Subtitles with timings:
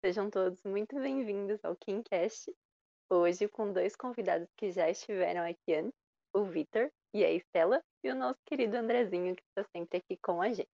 [0.00, 2.54] Sejam todos muito bem-vindos ao KimCast.
[3.10, 5.98] Hoje com dois convidados que já estiveram aqui antes,
[6.32, 10.40] o Vitor e a Estela, e o nosso querido Andrezinho, que está sempre aqui com
[10.40, 10.68] a gente.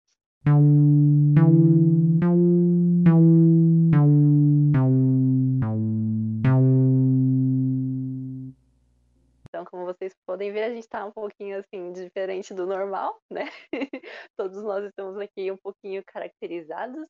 [9.49, 13.45] Então, como vocês podem ver, a gente está um pouquinho assim diferente do normal, né?
[14.37, 17.07] Todos nós estamos aqui um pouquinho caracterizados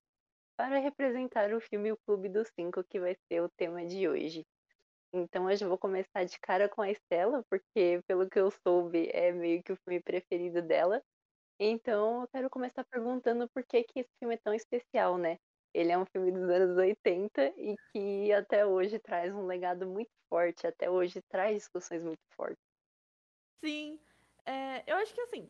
[0.57, 4.45] para representar o filme O Clube dos Cinco, que vai ser o tema de hoje.
[5.15, 9.33] Então, eu vou começar de cara com a Estela, porque, pelo que eu soube, é
[9.33, 11.03] meio que o filme preferido dela.
[11.61, 15.39] Então, eu quero começar perguntando por que, que esse filme é tão especial, né?
[15.75, 20.11] Ele é um filme dos anos 80 e que até hoje traz um legado muito
[20.31, 22.63] forte, até hoje traz discussões muito fortes.
[23.65, 24.01] Sim,
[24.45, 25.49] é, eu acho que assim,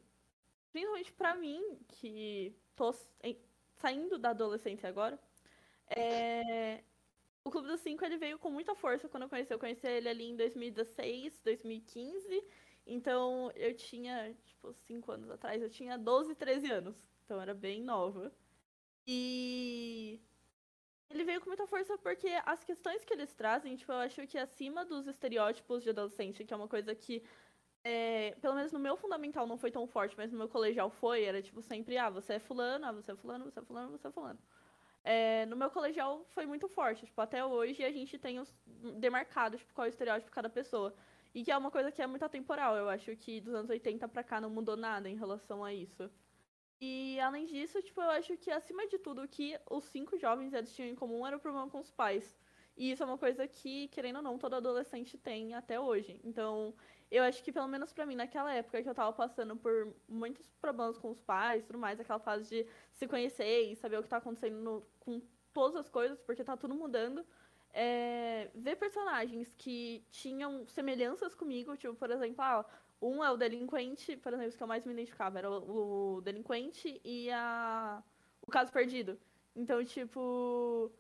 [0.73, 2.93] principalmente para mim, que tô
[3.83, 5.19] saindo da adolescência agora,
[5.89, 6.83] é,
[7.45, 9.53] o Clube dos Cinco ele veio com muita força quando eu conheci.
[9.53, 12.45] Eu conheci ele ali em 2016, 2015.
[12.87, 16.97] Então eu tinha, tipo, 5 anos atrás, eu tinha 12, 13 anos.
[17.24, 18.33] Então era bem nova.
[19.07, 20.21] E
[21.11, 24.39] ele veio com muita força porque as questões que eles trazem, tipo, eu acho que
[24.39, 27.23] acima dos estereótipos de adolescente, que é uma coisa que,
[27.85, 31.25] é, pelo menos no meu fundamental não foi tão forte, mas no meu colegial foi,
[31.25, 34.09] era tipo sempre, ah, você é fulano, ah, você é fulano, você é fulano, você
[34.09, 34.39] é fulano.
[35.05, 38.55] É, no meu colegial foi muito forte, tipo, até hoje a gente tem os
[39.01, 40.95] demarcados, tipo, qual é o estereótipo de cada pessoa.
[41.35, 44.07] E que é uma coisa que é muito atemporal, eu acho que dos anos 80
[44.09, 46.11] pra cá não mudou nada em relação a isso.
[46.80, 50.52] E além disso, tipo, eu acho que acima de tudo, o que os cinco jovens
[50.52, 52.37] eles tinham em comum era o problema com os pais.
[52.76, 56.18] E isso é uma coisa que, querendo ou não, todo adolescente tem até hoje.
[56.24, 56.74] Então,
[57.10, 60.48] eu acho que pelo menos para mim, naquela época que eu tava passando por muitos
[60.60, 64.09] problemas com os pais, tudo mais, aquela fase de se conhecer e saber o que
[64.09, 65.20] tá acontecendo no, com
[65.53, 67.25] todas as coisas, porque tá tudo mudando.
[67.75, 72.65] É, ver personagens que tinham semelhanças comigo, tipo, por exemplo, ah,
[73.00, 77.00] um é o delinquente, por exemplo, que eu mais me identificava, era o, o delinquente
[77.05, 78.03] e a,
[78.41, 79.19] o caso perdido.
[79.55, 80.91] Então, tipo,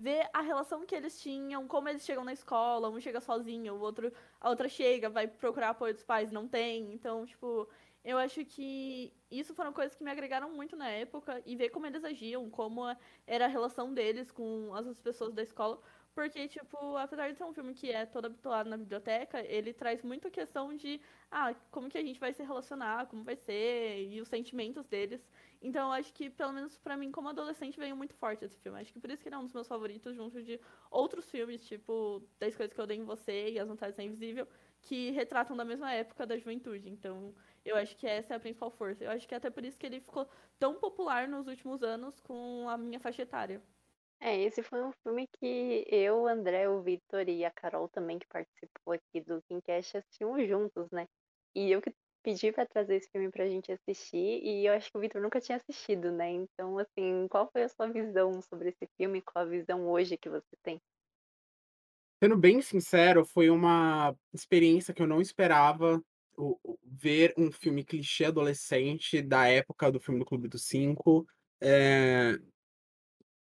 [0.00, 3.80] ver a relação que eles tinham, como eles chegam na escola, um chega sozinho, o
[3.80, 6.90] outro, a outra chega, vai procurar apoio dos pais, não tem.
[6.94, 7.68] Então, tipo,
[8.02, 11.86] eu acho que isso foram coisas que me agregaram muito na época e ver como
[11.86, 12.82] eles agiam, como
[13.26, 15.78] era a relação deles com as outras pessoas da escola.
[16.14, 20.02] Porque, tipo, apesar de ser um filme que é todo habituado na biblioteca, ele traz
[20.02, 21.00] muito a questão de,
[21.30, 25.26] ah, como que a gente vai se relacionar, como vai ser, e os sentimentos deles.
[25.62, 28.80] Então, eu acho que, pelo menos para mim, como adolescente, veio muito forte esse filme.
[28.80, 30.60] Acho que por isso que ele é um dos meus favoritos, junto de
[30.90, 34.48] outros filmes, tipo, 10 Coisas que Eu Dei em Você e As Vantagens da Invisível,
[34.82, 36.88] que retratam da mesma época da juventude.
[36.90, 37.34] Então,
[37.64, 39.04] eu acho que essa é a principal força.
[39.04, 40.28] Eu acho que é até por isso que ele ficou
[40.58, 43.62] tão popular nos últimos anos com a minha faixa etária.
[44.22, 48.18] É, esse foi um filme que eu, o André, o Vitor e a Carol também,
[48.18, 51.06] que participou aqui do Kimcast, assistimos juntos, né?
[51.54, 51.90] E eu que
[52.22, 55.40] pedi para trazer esse filme pra gente assistir, e eu acho que o Vitor nunca
[55.40, 56.30] tinha assistido, né?
[56.32, 59.22] Então, assim, qual foi a sua visão sobre esse filme?
[59.22, 60.78] Qual a visão hoje que você tem?
[62.22, 66.02] Sendo bem sincero, foi uma experiência que eu não esperava
[66.84, 71.26] ver um filme clichê adolescente da época do filme do Clube dos Cinco.
[71.58, 72.38] É,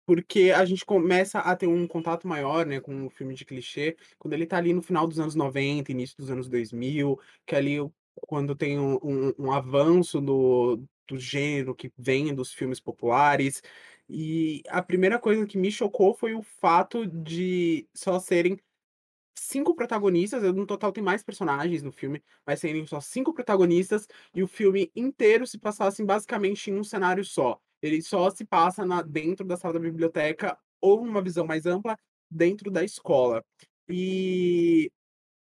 [0.05, 3.95] porque a gente começa a ter um contato maior, né, com o filme de clichê,
[4.17, 7.57] quando ele tá ali no final dos anos 90, início dos anos 2000, que é
[7.57, 7.77] ali
[8.27, 10.77] quando tem um, um, um avanço do,
[11.07, 13.61] do gênero que vem dos filmes populares.
[14.09, 18.59] E a primeira coisa que me chocou foi o fato de só serem
[19.35, 24.43] cinco protagonistas, no total tem mais personagens no filme, mas serem só cinco protagonistas, e
[24.43, 27.59] o filme inteiro se passasse basicamente em um cenário só.
[27.83, 31.97] Ele só se passa na, dentro da sala da biblioteca ou uma visão mais ampla
[32.31, 33.43] dentro da escola.
[33.89, 34.89] E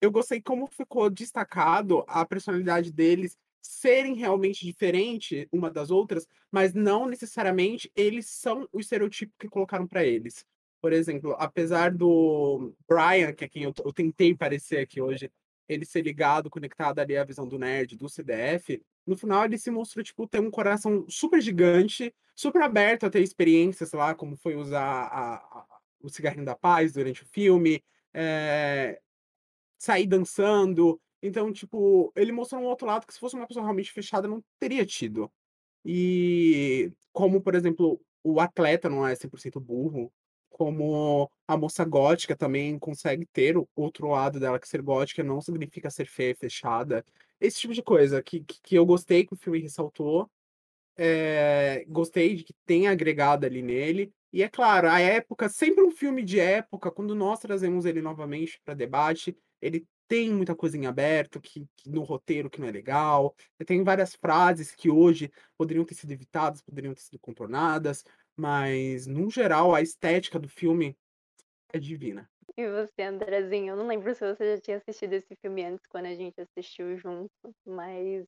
[0.00, 6.72] eu gostei como ficou destacado a personalidade deles serem realmente diferentes uma das outras, mas
[6.72, 10.46] não necessariamente eles são o estereotipo que colocaram para eles.
[10.80, 15.30] Por exemplo, apesar do Brian, que é quem eu, eu tentei parecer aqui hoje,
[15.68, 19.72] ele ser ligado, conectado ali à visão do nerd, do CDF, no final ele se
[19.72, 24.54] mostrou, tipo, ter um coração super gigante, super aberto a ter experiências lá, como foi
[24.54, 25.66] usar a, a,
[26.00, 27.82] o cigarrinho da paz durante o filme,
[28.14, 29.00] é,
[29.76, 31.00] sair dançando.
[31.20, 34.44] Então, tipo, ele mostrou um outro lado que se fosse uma pessoa realmente fechada, não
[34.60, 35.28] teria tido.
[35.84, 40.12] E como, por exemplo, o atleta não é 100% burro,
[40.60, 45.40] como a moça gótica também consegue ter o outro lado dela, que ser gótica não
[45.40, 47.02] significa ser feia, fechada.
[47.40, 50.30] Esse tipo de coisa que, que eu gostei que o filme ressaltou.
[50.98, 54.12] É, gostei de que tem agregado ali nele.
[54.30, 58.60] E é claro, a época sempre um filme de época, quando nós trazemos ele novamente
[58.62, 62.70] para debate, ele tem muita coisa em aberto que que no roteiro que não é
[62.70, 63.34] legal,
[63.64, 68.04] tem várias frases que hoje poderiam ter sido evitadas, poderiam ter sido contornadas,
[68.40, 70.96] mas no geral a estética do filme
[71.72, 72.28] é divina.
[72.56, 76.06] E você, Andrezinho, eu não lembro se você já tinha assistido esse filme antes, quando
[76.06, 77.30] a gente assistiu junto,
[77.66, 78.26] mas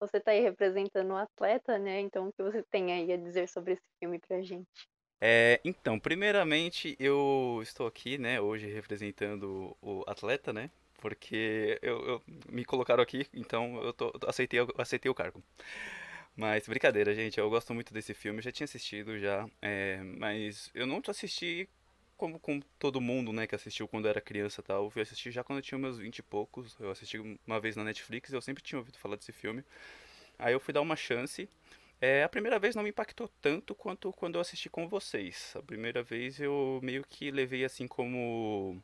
[0.00, 2.00] você tá aí representando o atleta, né?
[2.00, 4.88] Então o que você tem aí a dizer sobre esse filme pra gente?
[5.20, 10.70] É, então, primeiramente eu estou aqui, né, hoje representando o atleta, né?
[10.98, 15.42] Porque eu, eu- me colocaram aqui, então eu tô, aceitei, aceitei o cargo.
[16.36, 20.70] Mas brincadeira, gente, eu gosto muito desse filme, eu já tinha assistido já, é, mas
[20.74, 21.66] eu não assisti
[22.16, 24.84] como com todo mundo, né, que assistiu quando era criança e tal.
[24.84, 26.76] Eu fui assistir já quando eu tinha meus 20 e poucos.
[26.80, 29.64] Eu assisti uma vez na Netflix, eu sempre tinha ouvido falar desse filme.
[30.38, 31.48] Aí eu fui dar uma chance.
[32.00, 35.52] É, a primeira vez não me impactou tanto quanto quando eu assisti com vocês.
[35.56, 38.82] A primeira vez eu meio que levei assim como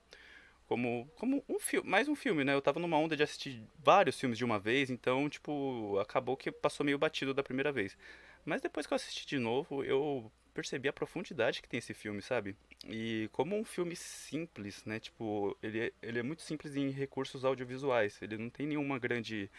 [0.72, 2.54] como como um filme, mais um filme, né?
[2.54, 6.50] Eu tava numa onda de assistir vários filmes de uma vez, então, tipo, acabou que
[6.50, 7.96] passou meio batido da primeira vez.
[8.44, 12.22] Mas depois que eu assisti de novo, eu percebi a profundidade que tem esse filme,
[12.22, 12.56] sabe?
[12.88, 14.98] E como um filme simples, né?
[14.98, 18.18] Tipo, ele é, ele é muito simples em recursos audiovisuais.
[18.22, 19.50] Ele não tem nenhuma grande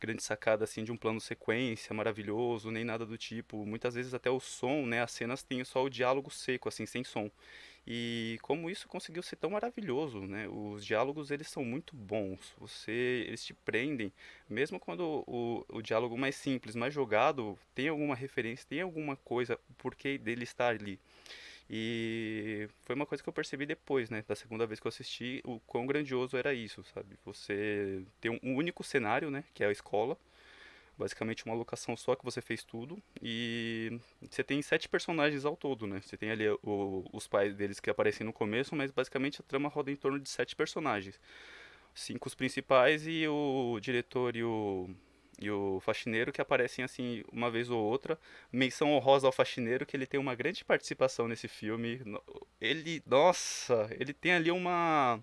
[0.00, 3.64] grande sacada assim de um plano sequência maravilhoso, nem nada do tipo.
[3.66, 7.02] Muitas vezes até o som, né, as cenas têm só o diálogo seco assim, sem
[7.04, 7.30] som.
[7.86, 10.48] E como isso conseguiu ser tão maravilhoso, né?
[10.48, 12.54] Os diálogos eles são muito bons.
[12.58, 14.12] Você, eles te prendem,
[14.48, 19.58] mesmo quando o, o diálogo mais simples, mais jogado, tem alguma referência, tem alguma coisa,
[19.68, 20.98] o porquê dele estar ali.
[21.68, 24.24] E foi uma coisa que eu percebi depois, né?
[24.26, 27.16] Da segunda vez que eu assisti, o quão grandioso era isso, sabe?
[27.24, 29.44] Você tem um único cenário, né?
[29.54, 30.18] Que é a escola.
[30.98, 33.02] Basicamente uma locação só que você fez tudo.
[33.22, 33.98] E
[34.30, 36.00] você tem sete personagens ao todo, né?
[36.00, 39.68] Você tem ali o- os pais deles que aparecem no começo, mas basicamente a trama
[39.68, 41.18] roda em torno de sete personagens.
[41.94, 44.90] Cinco os principais e o diretor e o,
[45.40, 48.18] e o faxineiro que aparecem assim uma vez ou outra.
[48.52, 52.00] Menção honrosa ao faxineiro, que ele tem uma grande participação nesse filme.
[52.60, 55.20] Ele, nossa, ele tem ali uma,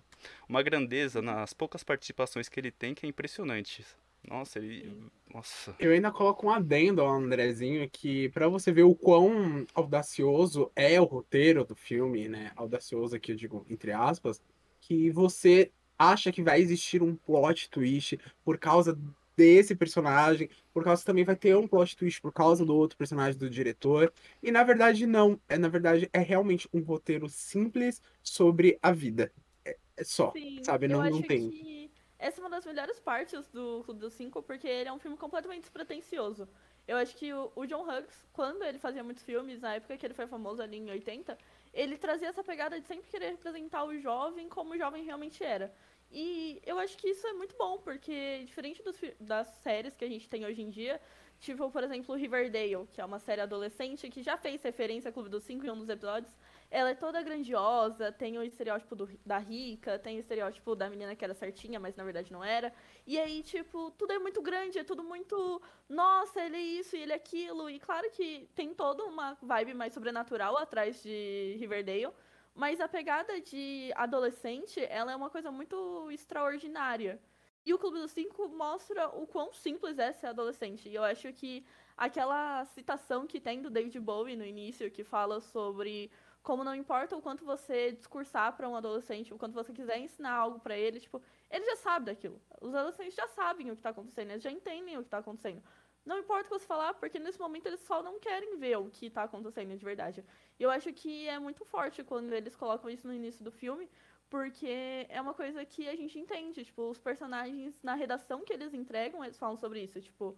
[0.48, 3.84] uma grandeza nas poucas participações que ele tem que é impressionante.
[4.28, 5.10] Nossa, ele.
[5.32, 5.74] Nossa.
[5.78, 11.00] Eu ainda coloco um adendo ao Andrezinho que para você ver o quão audacioso é
[11.00, 12.52] o roteiro do filme, né?
[12.54, 14.40] Audacioso aqui eu digo entre aspas,
[14.80, 18.98] que você acha que vai existir um plot twist por causa
[19.36, 23.38] desse personagem, por causa também vai ter um plot twist por causa do outro personagem
[23.38, 28.78] do diretor, e na verdade não, é na verdade é realmente um roteiro simples sobre
[28.82, 29.32] a vida.
[29.64, 30.86] É, é só, Sim, sabe?
[30.86, 31.50] eu Não, acho não tem.
[31.50, 31.81] que
[32.22, 35.16] essa é uma das melhores partes do Clube dos Cinco, porque ele é um filme
[35.16, 36.48] completamente despretensioso.
[36.86, 40.06] Eu acho que o, o John Hughes, quando ele fazia muitos filmes, na época que
[40.06, 41.36] ele foi famoso ali em 80,
[41.74, 45.74] ele trazia essa pegada de sempre querer representar o jovem como o jovem realmente era.
[46.12, 50.08] E eu acho que isso é muito bom, porque diferente dos das séries que a
[50.08, 51.00] gente tem hoje em dia,
[51.40, 55.28] tipo, por exemplo, Riverdale, que é uma série adolescente que já fez referência ao Clube
[55.28, 56.32] dos Cinco em um dos episódios,
[56.72, 61.14] ela é toda grandiosa, tem o estereótipo do- da rica, tem o estereótipo da menina
[61.14, 62.72] que era certinha, mas na verdade não era.
[63.06, 65.60] E aí, tipo, tudo é muito grande, é tudo muito.
[65.86, 67.68] Nossa, ele é isso e ele é aquilo.
[67.68, 72.10] E claro que tem toda uma vibe mais sobrenatural atrás de Riverdale.
[72.54, 77.20] Mas a pegada de adolescente, ela é uma coisa muito extraordinária.
[77.66, 80.88] E o Clube dos Cinco mostra o quão simples é ser adolescente.
[80.88, 81.64] E eu acho que
[81.96, 86.10] aquela citação que tem do David Bowie no início, que fala sobre
[86.42, 90.32] como não importa o quanto você discursar para um adolescente, o quanto você quiser ensinar
[90.34, 92.40] algo para ele, tipo, ele já sabe daquilo.
[92.60, 95.62] Os adolescentes já sabem o que tá acontecendo, eles já entendem o que tá acontecendo.
[96.04, 98.90] Não importa o que você falar, porque nesse momento eles só não querem ver o
[98.90, 100.24] que tá acontecendo de verdade.
[100.58, 103.88] E eu acho que é muito forte quando eles colocam isso no início do filme,
[104.28, 106.64] porque é uma coisa que a gente entende.
[106.64, 110.00] Tipo, os personagens, na redação que eles entregam, eles falam sobre isso.
[110.00, 110.36] Tipo,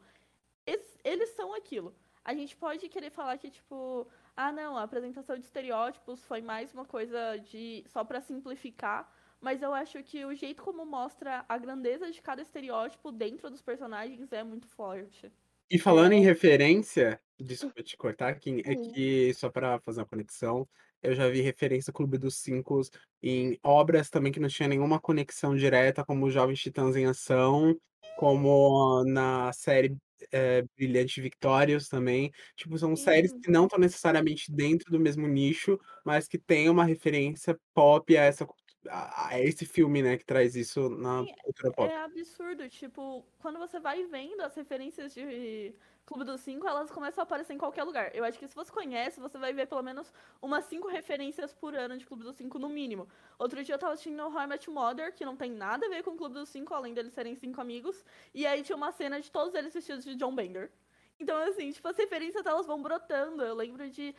[0.66, 1.94] eles, eles são aquilo.
[2.25, 6.73] A gente pode querer falar que, tipo, ah, não, a apresentação de estereótipos foi mais
[6.73, 11.59] uma coisa de só para simplificar, mas eu acho que o jeito como mostra a
[11.59, 15.31] grandeza de cada estereótipo dentro dos personagens é muito forte.
[15.71, 20.66] E falando em referência, desculpa te cortar, Kim, é que só para fazer uma conexão,
[21.02, 22.81] eu já vi referência ao Clube dos Cinco
[23.23, 27.76] em obras também que não tinha nenhuma conexão direta, como Jovens Titãs em Ação,
[28.16, 29.95] como na série
[30.33, 32.31] eh, Brilhante Victorious também.
[32.57, 33.40] Tipo, são séries Sim.
[33.43, 38.23] que não estão necessariamente dentro do mesmo nicho, mas que têm uma referência pop a
[38.25, 41.93] essa cultura a esse filme, né, que traz isso na Sim, cultura pop.
[41.93, 45.75] É absurdo, tipo, quando você vai vendo as referências de
[46.07, 48.14] Clube dos Cinco, elas começam a aparecer em qualquer lugar.
[48.14, 51.75] Eu acho que se você conhece, você vai ver pelo menos umas cinco referências por
[51.75, 53.09] ano de Clube dos Cinco, no mínimo.
[53.38, 56.03] Outro dia eu tava assistindo How I Met Mother, que não tem nada a ver
[56.03, 58.05] com o Clube dos Cinco, além deles serem cinco amigos.
[58.35, 60.71] E aí tinha uma cena de todos eles vestidos de John Banger.
[61.19, 63.43] Então, assim, tipo, as referências elas vão brotando.
[63.43, 64.14] Eu lembro de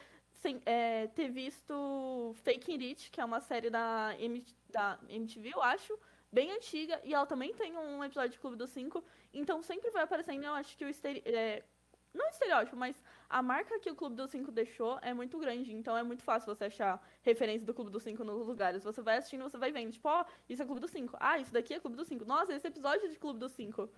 [0.46, 5.64] sem, é, ter visto Fake Rich, que é uma série da, M da MTV, eu
[5.64, 5.98] acho,
[6.32, 9.04] bem antiga, e ela também tem um episódio de Clube dos Cinco.
[9.34, 11.64] Então sempre vai aparecendo, eu acho que o estere é,
[12.14, 12.96] não estereótipo, mas
[13.28, 16.54] a marca que o Clube dos Cinco deixou é muito grande, então é muito fácil
[16.54, 18.84] você achar referência do Clube dos Cinco nos lugares.
[18.84, 21.18] Você vai assistindo, você vai vendo, tipo, ó, oh, isso é Clube dos Cinco.
[21.20, 22.24] Ah, isso daqui é Clube dos Cinco.
[22.24, 23.90] Nossa, esse episódio é de Clube dos Cinco.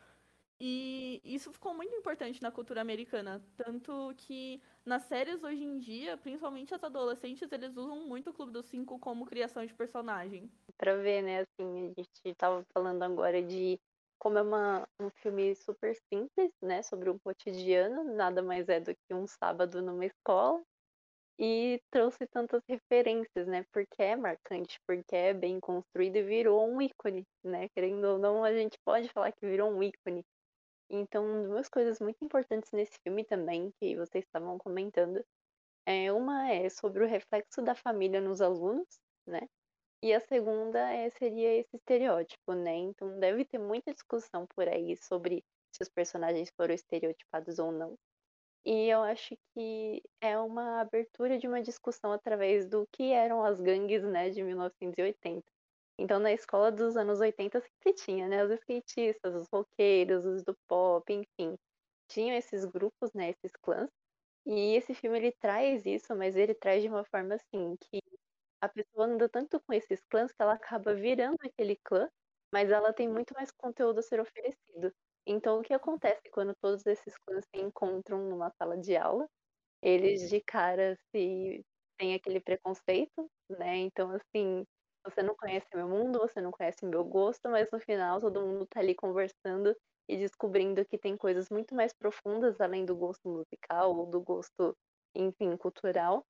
[0.60, 6.18] E isso ficou muito importante na cultura americana, tanto que nas séries hoje em dia,
[6.18, 10.52] principalmente as adolescentes, eles usam muito o Clube dos Cinco como criação de personagem.
[10.78, 13.80] Pra ver, né, assim, a gente tava falando agora de
[14.20, 18.94] como é uma, um filme super simples, né, sobre um cotidiano, nada mais é do
[18.94, 20.62] que um sábado numa escola,
[21.40, 26.82] e trouxe tantas referências, né, porque é marcante, porque é bem construído e virou um
[26.82, 30.24] ícone, né, querendo ou não, a gente pode falar que virou um ícone.
[30.90, 35.24] Então, duas coisas muito importantes nesse filme também, que vocês estavam comentando,
[35.86, 38.88] é, uma é sobre o reflexo da família nos alunos,
[39.28, 39.42] né,
[40.04, 42.76] e a segunda é, seria esse estereótipo, né?
[42.76, 47.96] Então deve ter muita discussão por aí sobre se os personagens foram estereotipados ou não.
[48.66, 53.62] E eu acho que é uma abertura de uma discussão através do que eram as
[53.62, 55.52] gangues, né, de 1980.
[56.00, 60.56] Então, na escola dos anos 80 sempre tinha, né, os skatistas, os roqueiros, os do
[60.68, 61.56] pop, enfim.
[62.10, 63.90] Tinham esses grupos, né, esses clãs.
[64.46, 68.00] E esse filme ele traz isso, mas ele traz de uma forma assim que
[68.62, 72.10] a pessoa anda tanto com esses clãs que ela acaba virando aquele clã,
[72.54, 74.92] mas ela tem muito mais conteúdo a ser oferecido.
[75.28, 79.28] Então, o que acontece quando todos esses clãs se encontram numa sala de aula?
[79.82, 81.62] Eles de cara se
[81.98, 83.78] têm aquele preconceito, né?
[83.78, 84.66] Então, assim,
[85.10, 88.66] você não conhece meu mundo, você não conhece meu gosto, mas no final todo mundo
[88.68, 89.76] tá ali conversando
[90.10, 94.76] e descobrindo que tem coisas muito mais profundas além do gosto musical ou do gosto,
[95.16, 96.24] enfim, cultural,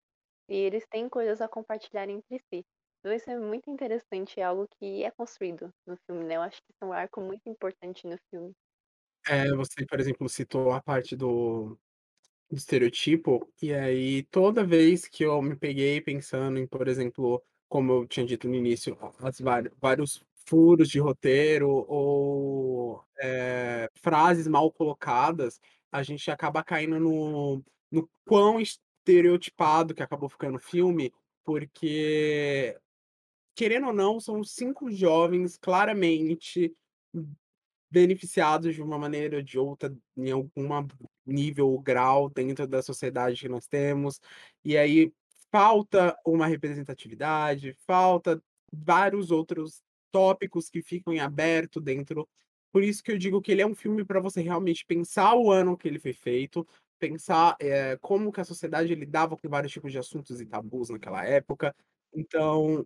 [0.50, 2.64] e eles têm coisas a compartilhar entre si.
[3.00, 6.36] Então isso é muito interessante, é algo que é construído no filme, né?
[6.38, 8.54] Eu acho que isso é um arco muito importante no filme.
[9.28, 11.78] É, você, por exemplo, citou a parte do,
[12.50, 17.92] do estereotipo, e aí toda vez que eu me peguei pensando em, por exemplo, como
[17.94, 19.40] eu tinha dito no início, as
[19.80, 25.60] vários furos de roteiro ou é, frases mal colocadas,
[25.92, 32.78] a gente acaba caindo no, no quão estereotipado que acabou ficando o filme, porque,
[33.56, 36.74] querendo ou não, são cinco jovens claramente
[37.90, 40.88] beneficiados de uma maneira ou de outra, em algum
[41.26, 44.20] nível ou grau dentro da sociedade que nós temos.
[44.64, 45.12] E aí
[45.52, 52.28] falta uma representatividade, falta vários outros tópicos que ficam em aberto dentro.
[52.72, 55.52] Por isso que eu digo que ele é um filme para você realmente pensar o
[55.52, 56.68] ano que ele foi feito,
[57.00, 61.24] pensar é, como que a sociedade lidava com vários tipos de assuntos e tabus naquela
[61.26, 61.76] época.
[62.14, 62.86] Então,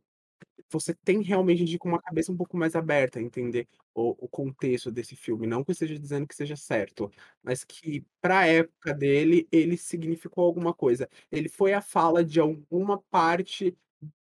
[0.72, 4.28] você tem realmente de com uma cabeça um pouco mais aberta a entender o, o,
[4.28, 5.48] contexto desse filme.
[5.48, 7.12] Não que eu esteja dizendo que seja certo,
[7.44, 11.10] mas que para a época dele, ele significou alguma coisa.
[11.32, 13.76] Ele foi a fala de alguma parte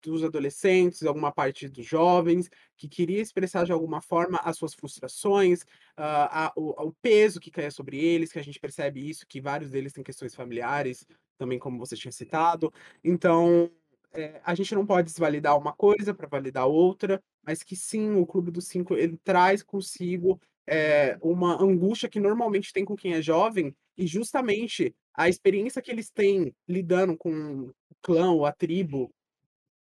[0.02, 5.62] dos adolescentes, alguma parte dos jovens, que queria expressar de alguma forma as suas frustrações,
[5.62, 9.40] uh, a, o, o, peso que caia sobre eles, que a gente percebe isso, que
[9.40, 11.06] vários deles têm questões familiares,
[11.38, 12.74] também como você tinha citado.
[13.04, 13.72] Então,
[14.14, 18.26] é, a gente não pode desvalidar uma coisa para validar outra, mas que sim, o
[18.26, 23.22] Clube dos Cinco ele traz consigo é, uma angústia que normalmente tem com quem é
[23.22, 29.12] jovem, e justamente a experiência que eles têm lidando com o clã ou a tribo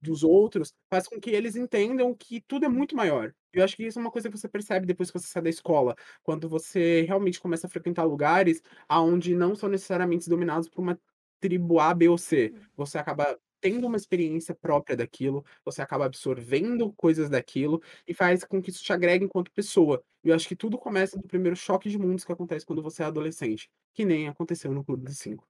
[0.01, 3.33] dos outros, faz com que eles entendam que tudo é muito maior.
[3.51, 5.49] Eu acho que isso é uma coisa que você percebe depois que você sai da
[5.49, 10.99] escola, quando você realmente começa a frequentar lugares aonde não são necessariamente dominados por uma
[11.39, 12.51] tribo A, B ou C.
[12.53, 12.61] Uhum.
[12.77, 18.61] Você acaba tendo uma experiência própria daquilo, você acaba absorvendo coisas daquilo e faz com
[18.61, 20.03] que isso te agregue enquanto pessoa.
[20.23, 23.03] E eu acho que tudo começa do primeiro choque de mundos que acontece quando você
[23.03, 25.47] é adolescente, que nem aconteceu no Clube dos Cinco.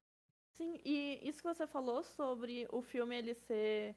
[0.57, 3.95] Sim, e isso que você falou sobre o filme ele ser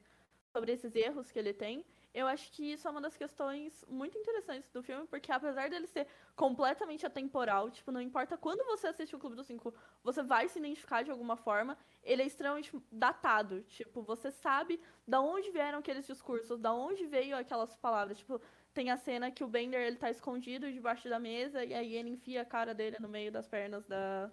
[0.51, 1.85] sobre esses erros que ele tem.
[2.13, 5.87] Eu acho que isso é uma das questões muito interessantes do filme, porque apesar dele
[5.87, 10.49] ser completamente atemporal, tipo, não importa quando você assiste o Clube dos Cinco, você vai
[10.49, 13.61] se identificar de alguma forma, ele é extremamente datado.
[13.63, 18.17] Tipo, você sabe da onde vieram aqueles discursos, da onde veio aquelas palavras.
[18.17, 18.41] Tipo,
[18.73, 22.09] tem a cena que o Bender ele tá escondido debaixo da mesa, e aí ele
[22.09, 24.29] enfia a cara dele no meio das pernas da,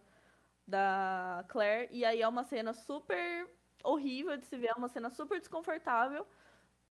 [0.67, 3.49] da Claire, e aí é uma cena super
[3.85, 6.27] horrível de se ver, é uma cena super desconfortável.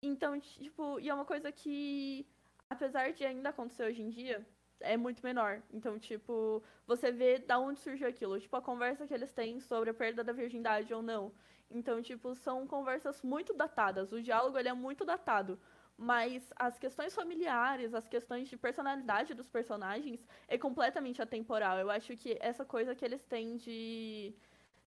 [0.05, 2.27] Então, tipo, e é uma coisa que,
[2.69, 4.45] apesar de ainda acontecer hoje em dia,
[4.79, 5.61] é muito menor.
[5.71, 8.39] Então, tipo, você vê da onde surgiu aquilo.
[8.39, 11.33] Tipo, a conversa que eles têm sobre a perda da virgindade ou não.
[11.69, 14.11] Então, tipo, são conversas muito datadas.
[14.11, 15.59] O diálogo, ele é muito datado.
[15.97, 21.77] Mas as questões familiares, as questões de personalidade dos personagens é completamente atemporal.
[21.79, 24.35] Eu acho que essa coisa que eles têm de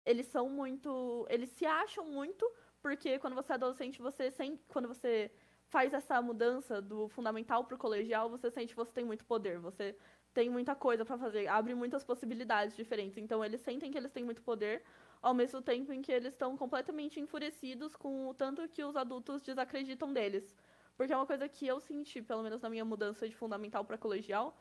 [0.06, 1.26] eles são muito.
[1.30, 2.50] Eles se acham muito,
[2.82, 4.62] porque quando você é adolescente, você sente.
[4.68, 5.32] Quando você
[5.68, 9.60] faz essa mudança do fundamental para o colegial, você sente que você tem muito poder,
[9.60, 9.96] você
[10.34, 13.18] tem muita coisa para fazer, abre muitas possibilidades diferentes.
[13.18, 14.84] Então eles sentem que eles têm muito poder,
[15.22, 19.42] ao mesmo tempo em que eles estão completamente enfurecidos com o tanto que os adultos
[19.42, 20.56] desacreditam deles.
[20.98, 23.98] Porque é uma coisa que eu senti, pelo menos na minha mudança de fundamental para
[23.98, 24.58] colegial,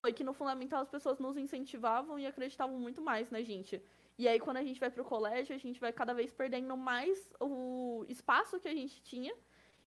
[0.00, 3.82] foi que no fundamental as pessoas nos incentivavam e acreditavam muito mais na gente.
[4.18, 7.32] E aí, quando a gente vai pro colégio, a gente vai cada vez perdendo mais
[7.40, 9.34] o espaço que a gente tinha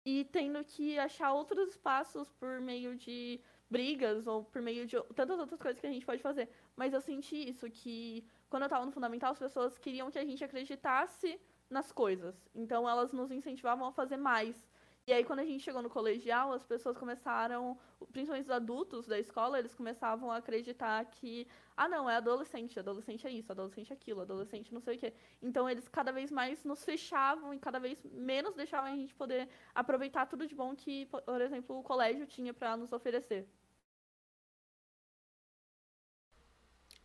[0.05, 3.41] e tendo que achar outros espaços por meio de
[3.71, 6.49] brigas ou por meio de tantas outras coisas que a gente pode fazer.
[6.77, 10.25] Mas eu senti isso, que quando eu estava no fundamental, as pessoas queriam que a
[10.25, 11.41] gente acreditasse
[11.71, 12.37] nas coisas.
[12.55, 14.69] Então, elas nos incentivavam a fazer mais.
[15.07, 17.79] E aí, quando a gente chegou no colegial, as pessoas começaram,
[18.11, 21.47] principalmente os adultos da escola, eles começavam a acreditar que,
[21.77, 25.13] ah, não, é adolescente, adolescente é isso, adolescente é aquilo, adolescente não sei o quê.
[25.43, 29.49] Então, eles cada vez mais nos fechavam e cada vez menos deixavam a gente poder
[29.75, 33.47] aproveitar tudo de bom que, por exemplo, o colégio tinha para nos oferecer.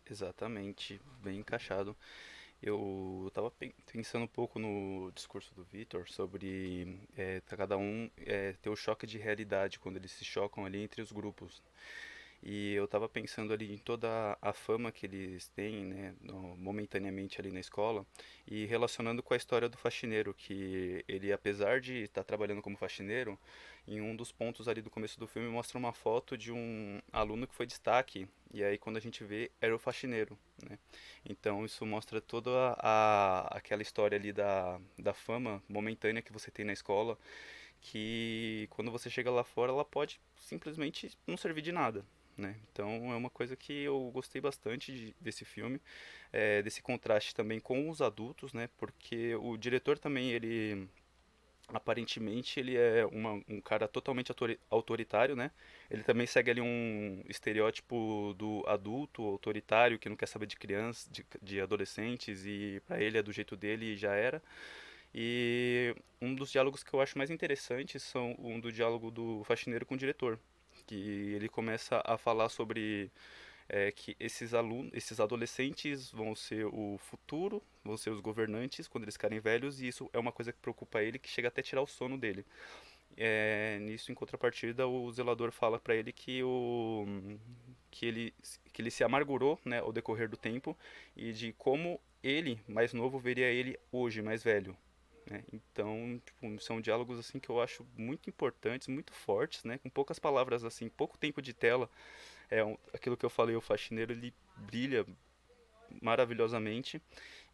[0.09, 1.95] Exatamente, bem encaixado.
[2.61, 3.51] Eu estava
[3.85, 9.07] pensando um pouco no discurso do Vitor sobre é, cada um é, ter o choque
[9.07, 11.61] de realidade quando eles se chocam ali entre os grupos.
[12.41, 17.39] E eu estava pensando ali em toda a fama que eles têm, né, no, momentaneamente
[17.39, 18.05] ali na escola,
[18.47, 22.77] e relacionando com a história do faxineiro, que ele, apesar de estar tá trabalhando como
[22.77, 23.37] faxineiro,
[23.85, 27.45] em um dos pontos ali do começo do filme mostra uma foto de um aluno
[27.45, 30.77] que foi destaque, e aí quando a gente vê, era o faxineiro, né?
[31.25, 36.49] Então isso mostra toda a, a aquela história ali da, da fama momentânea que você
[36.51, 37.17] tem na escola,
[37.81, 42.05] que quando você chega lá fora, ela pode simplesmente não servir de nada,
[42.39, 42.55] né?
[42.71, 45.81] Então é uma coisa que eu gostei bastante de, desse filme,
[46.31, 48.69] é, desse contraste também com os adultos, né?
[48.77, 50.87] Porque o diretor também ele
[51.73, 54.33] aparentemente ele é uma, um cara totalmente
[54.69, 55.51] autoritário, né?
[55.89, 61.07] Ele também segue ali um estereótipo do adulto autoritário que não quer saber de crianças,
[61.11, 64.41] de, de adolescentes e para ele é do jeito dele e já era.
[65.13, 69.85] E um dos diálogos que eu acho mais interessantes são um do diálogo do faxineiro
[69.85, 70.39] com o diretor,
[70.89, 73.11] que ele começa a falar sobre
[73.69, 79.03] é, que esses alunos, esses adolescentes vão ser o futuro, vão ser os governantes quando
[79.03, 81.83] eles ficarem velhos, e isso é uma coisa que preocupa ele, que chega até tirar
[81.83, 82.43] o sono dele.
[83.15, 87.05] É, nisso, em contrapartida, o zelador fala para ele que o
[87.91, 88.33] que ele
[88.73, 90.75] que ele se amargurou, né, ao decorrer do tempo
[91.15, 94.75] e de como ele, mais novo, veria ele hoje, mais velho.
[95.29, 95.43] Né?
[95.53, 100.17] Então, tipo, são diálogos assim que eu acho muito importantes, muito fortes, né, com poucas
[100.17, 101.89] palavras assim, pouco tempo de tela.
[102.49, 102.61] É
[102.93, 105.05] aquilo que eu falei, o faxineiro ele brilha
[106.01, 107.01] maravilhosamente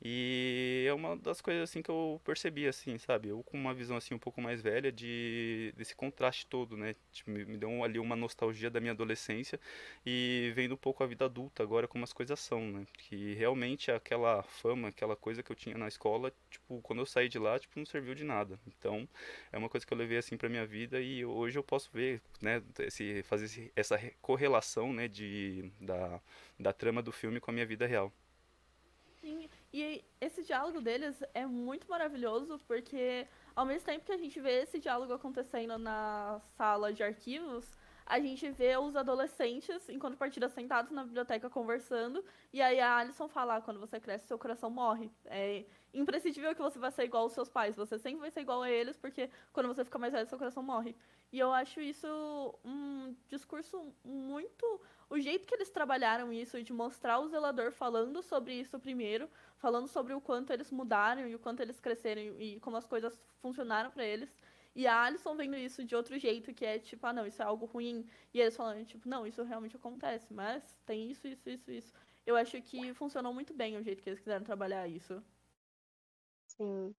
[0.07, 3.29] e é uma das coisas assim que eu percebi assim, sabe?
[3.29, 6.95] Eu com uma visão assim um pouco mais velha de desse contraste todo, né?
[7.11, 9.59] Tipo, me, deu ali uma nostalgia da minha adolescência
[10.05, 12.85] e vendo um pouco a vida adulta agora como as coisas são, né?
[12.93, 17.27] Que realmente aquela fama, aquela coisa que eu tinha na escola, tipo, quando eu saí
[17.27, 18.59] de lá, tipo, não serviu de nada.
[18.67, 19.09] Então,
[19.51, 22.21] é uma coisa que eu levei assim para minha vida e hoje eu posso ver,
[22.39, 26.21] né, esse fazer esse, essa correlação, né, de da
[26.59, 28.13] da trama do filme com a minha vida real.
[29.25, 34.39] Sim, e esse diálogo deles é muito maravilhoso, porque ao mesmo tempo que a gente
[34.39, 37.65] vê esse diálogo acontecendo na sala de arquivos,
[38.05, 43.27] a gente vê os adolescentes, enquanto partida, sentados na biblioteca conversando, e aí a Alison
[43.27, 45.09] fala, ah, quando você cresce, seu coração morre.
[45.25, 48.61] É imprescindível que você vai ser igual aos seus pais, você sempre vai ser igual
[48.61, 50.95] a eles, porque quando você fica mais velho, seu coração morre.
[51.31, 52.07] E eu acho isso
[52.63, 58.53] um discurso muito o jeito que eles trabalharam isso, de mostrar o zelador falando sobre
[58.53, 62.77] isso primeiro, falando sobre o quanto eles mudaram e o quanto eles cresceram e como
[62.77, 64.29] as coisas funcionaram para eles.
[64.75, 67.45] E a Alison vendo isso de outro jeito, que é tipo, ah, não, isso é
[67.45, 68.05] algo ruim.
[68.33, 71.93] E eles falando, tipo, não, isso realmente acontece, mas tem isso, isso, isso, isso.
[72.25, 75.23] Eu acho que funcionou muito bem o jeito que eles quiseram trabalhar isso.
[76.47, 76.93] Sim.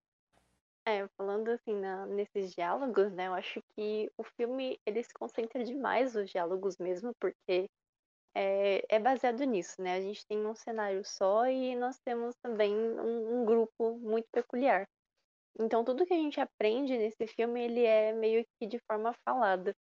[0.87, 3.27] É, falando assim na, nesses diálogos, né?
[3.27, 7.69] Eu acho que o filme ele se concentra demais nos diálogos mesmo, porque
[8.35, 9.97] é, é baseado nisso, né?
[9.97, 14.87] A gente tem um cenário só e nós temos também um, um grupo muito peculiar.
[15.59, 19.75] Então tudo que a gente aprende nesse filme ele é meio que de forma falada.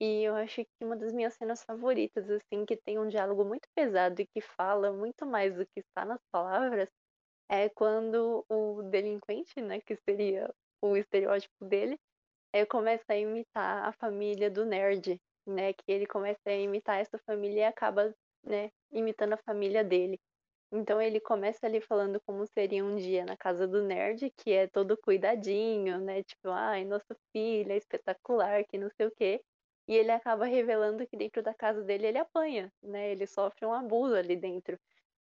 [0.00, 3.68] E eu acho que uma das minhas cenas favoritas, assim, que tem um diálogo muito
[3.74, 6.88] pesado e que fala muito mais do que está nas palavras,
[7.48, 11.98] é quando o delinquente, né, que seria o estereótipo dele,
[12.52, 17.18] é, começa a imitar a família do nerd, né, que ele começa a imitar essa
[17.26, 18.12] família e acaba,
[18.44, 20.18] né, imitando a família dele.
[20.72, 24.66] Então ele começa ali falando como seria um dia na casa do nerd, que é
[24.66, 29.42] todo cuidadinho, né, tipo, ai, nosso filho é espetacular, que não sei o quê.
[29.88, 33.10] E ele acaba revelando que dentro da casa dele ele apanha, né?
[33.10, 34.78] Ele sofre um abuso ali dentro.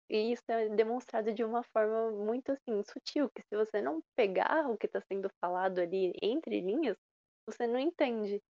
[0.10, 4.69] E isso é demonstrado de uma forma muito assim sutil, que se você não pegar
[4.69, 6.97] o que está sendo falado ali entre linhas,
[7.45, 8.41] você não entende.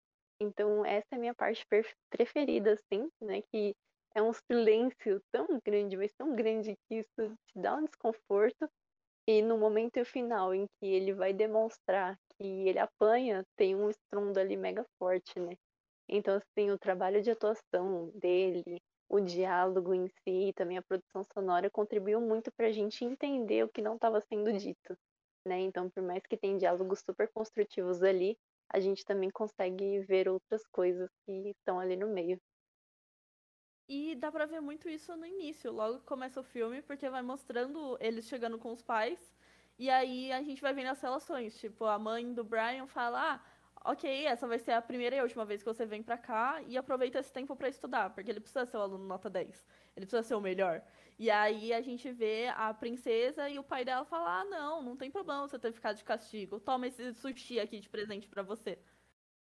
[0.41, 1.67] Então essa é a minha parte
[2.11, 3.43] preferida, assim, né?
[3.53, 3.75] Que
[4.17, 8.67] é um silêncio tão grande, mas tão grande que isso te dá um desconforto.
[9.29, 14.41] E no momento final em que ele vai demonstrar que ele apanha, tem um estrondo
[14.41, 15.55] ali mega forte, né?
[16.09, 21.71] Então, assim, o trabalho de atuação dele, o diálogo em si, também a produção sonora
[21.71, 24.97] contribuiu muito para a gente entender o que não estava sendo dito,
[25.47, 25.61] né?
[25.61, 28.37] Então, por mais que tem diálogos super construtivos ali,
[28.73, 32.39] a gente também consegue ver outras coisas que estão ali no meio.
[33.89, 37.23] E dá pra ver muito isso no início, logo que começa o filme, porque vai
[37.23, 39.33] mostrando eles chegando com os pais,
[39.79, 41.57] e aí a gente vai vendo as relações.
[41.59, 43.41] Tipo, a mãe do Brian fala, ah,
[43.91, 46.77] ok, essa vai ser a primeira e última vez que você vem para cá e
[46.77, 49.65] aproveita esse tempo para estudar, porque ele precisa ser o aluno nota 10.
[49.97, 50.83] Ele precisa ser o melhor.
[51.19, 54.97] E aí a gente vê a princesa e o pai dela falar: ah, não, não
[54.97, 56.59] tem problema você ter ficado de castigo.
[56.61, 58.79] Toma esse sushi aqui de presente para você.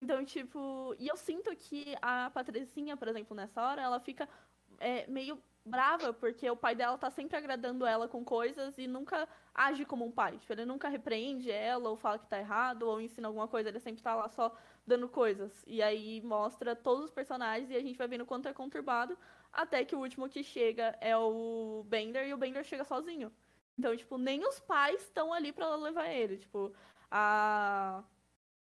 [0.06, 4.30] Então, tipo, e eu sinto que a Patricinha, por exemplo, nessa hora, ela fica
[4.78, 9.28] é, meio brava, porque o pai dela tá sempre agradando ela com coisas e nunca
[9.52, 10.38] age como um pai.
[10.38, 13.80] Tipo, ele nunca repreende ela ou fala que tá errado ou ensina alguma coisa, ele
[13.80, 15.52] sempre tá lá só dando coisas.
[15.66, 19.18] E aí mostra todos os personagens e a gente vai vendo quanto é conturbado,
[19.52, 23.34] até que o último que chega é o Bender e o Bender chega sozinho.
[23.76, 26.38] Então, tipo, nem os pais estão ali para levar ele.
[26.38, 26.72] Tipo,
[27.10, 28.04] a.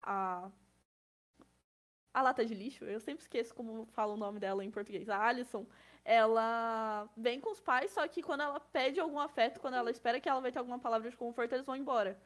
[0.01, 0.49] A.
[2.15, 5.09] A lata de lixo, eu sempre esqueço como fala o nome dela em português.
[5.09, 5.65] A Alison,
[6.05, 10.21] ela vem com os pais, só que quando ela pede algum afeto, quando ela espera
[10.21, 12.17] que ela vai ter alguma palavra de conforto, eles vão embora.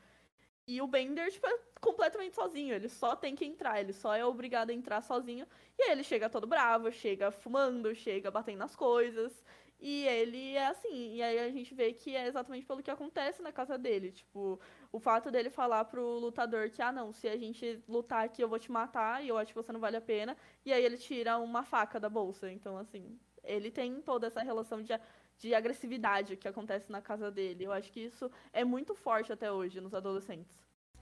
[0.67, 2.75] E o Bender, tipo, é completamente sozinho.
[2.75, 5.47] Ele só tem que entrar, ele só é obrigado a entrar sozinho.
[5.75, 9.43] E aí ele chega todo bravo, chega fumando, chega batendo nas coisas.
[9.80, 11.15] E ele é assim.
[11.15, 14.12] E aí a gente vê que é exatamente pelo que acontece na casa dele.
[14.12, 14.60] Tipo,
[14.91, 18.49] o fato dele falar pro lutador que, ah, não, se a gente lutar aqui eu
[18.49, 20.36] vou te matar e eu acho que você não vale a pena.
[20.65, 22.52] E aí ele tira uma faca da bolsa.
[22.52, 24.93] Então, assim, ele tem toda essa relação de,
[25.38, 27.65] de agressividade que acontece na casa dele.
[27.65, 30.58] Eu acho que isso é muito forte até hoje nos adolescentes.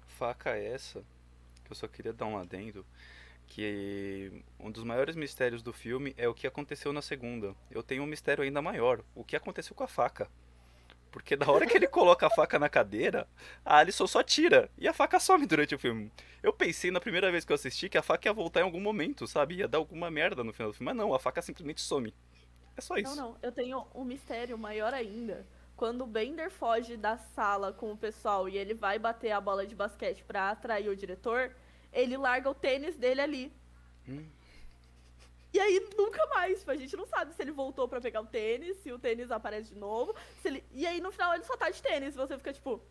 [0.06, 1.04] Faca essa,
[1.64, 2.86] que eu só queria dar um adendo,
[3.46, 7.56] que um dos maiores mistérios do filme é o que aconteceu na segunda.
[7.72, 10.30] Eu tenho um mistério ainda maior, o que aconteceu com a faca.
[11.18, 13.28] Porque da hora que ele coloca a faca na cadeira,
[13.66, 14.70] a Alison só tira.
[14.78, 16.12] E a faca some durante o filme.
[16.44, 18.80] Eu pensei na primeira vez que eu assisti que a faca ia voltar em algum
[18.80, 19.56] momento, sabe?
[19.56, 20.86] Ia dar alguma merda no final do filme.
[20.86, 22.14] Mas não, a faca simplesmente some.
[22.76, 23.16] É só isso.
[23.16, 23.38] Não, não.
[23.42, 25.46] Eu tenho um mistério maior ainda.
[25.76, 29.66] Quando o Bender foge da sala com o pessoal e ele vai bater a bola
[29.66, 31.52] de basquete para atrair o diretor,
[31.92, 33.54] ele larga o tênis dele ali.
[34.08, 34.26] Hum.
[35.54, 36.60] E aí nunca mais.
[36.60, 39.32] Tipo, a gente não sabe se ele voltou para pegar o tênis, se o tênis
[39.32, 40.14] aparece de novo.
[40.42, 40.64] Se ele...
[40.72, 42.16] E aí no final ele só tá de tênis.
[42.16, 42.82] Você fica tipo.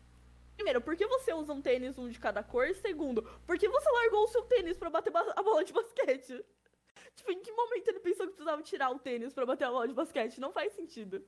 [0.55, 2.73] Primeiro, por que você usa um tênis um de cada cor?
[2.75, 6.43] Segundo, por que você largou o seu tênis para bater a bola de basquete?
[7.15, 9.87] Tipo, em que momento ele pensou que precisava tirar o tênis pra bater a bola
[9.87, 10.39] de basquete?
[10.39, 11.23] Não faz sentido.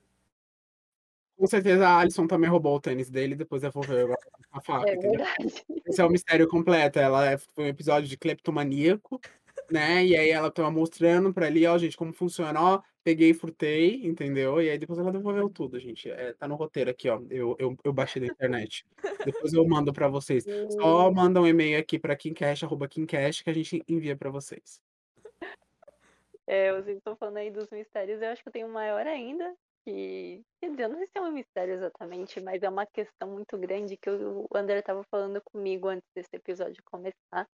[1.39, 4.13] Com certeza a Alison também roubou o tênis dele, depois devolveu
[4.51, 4.89] a faca.
[4.89, 5.65] É verdade.
[5.87, 6.99] Esse é o mistério completo.
[6.99, 9.21] Ela é, foi um episódio de cleptomaníaco,
[9.71, 10.05] né?
[10.05, 12.81] E aí ela tava mostrando pra ali, ó, gente, como funciona, ó.
[13.03, 14.61] Peguei e furtei, entendeu?
[14.61, 16.09] E aí depois ela devolveu tudo, gente.
[16.09, 17.21] É, tá no roteiro aqui, ó.
[17.29, 18.85] Eu, eu, eu baixei da internet.
[19.25, 20.45] depois eu mando pra vocês.
[20.71, 24.81] Só manda um e-mail aqui pra KimCash, arroba KimCash, que a gente envia pra vocês.
[26.51, 29.55] É, vocês estão falando aí dos mistérios, eu acho que eu tenho um maior ainda,
[29.85, 33.29] que, quer dizer, eu não sei se é um mistério exatamente, mas é uma questão
[33.29, 37.47] muito grande que o André estava falando comigo antes desse episódio começar,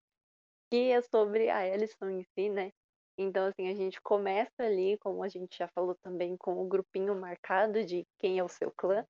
[0.75, 2.71] que é sobre a Alison em si, né?
[3.17, 7.15] Então, assim, a gente começa ali, como a gente já falou também, com o grupinho
[7.15, 9.05] marcado de quem é o seu clã.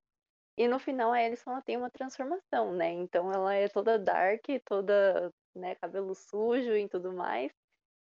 [0.59, 2.91] E no final a Alison ela tem uma transformação, né?
[2.93, 7.53] Então ela é toda dark, toda, né, cabelo sujo e tudo mais.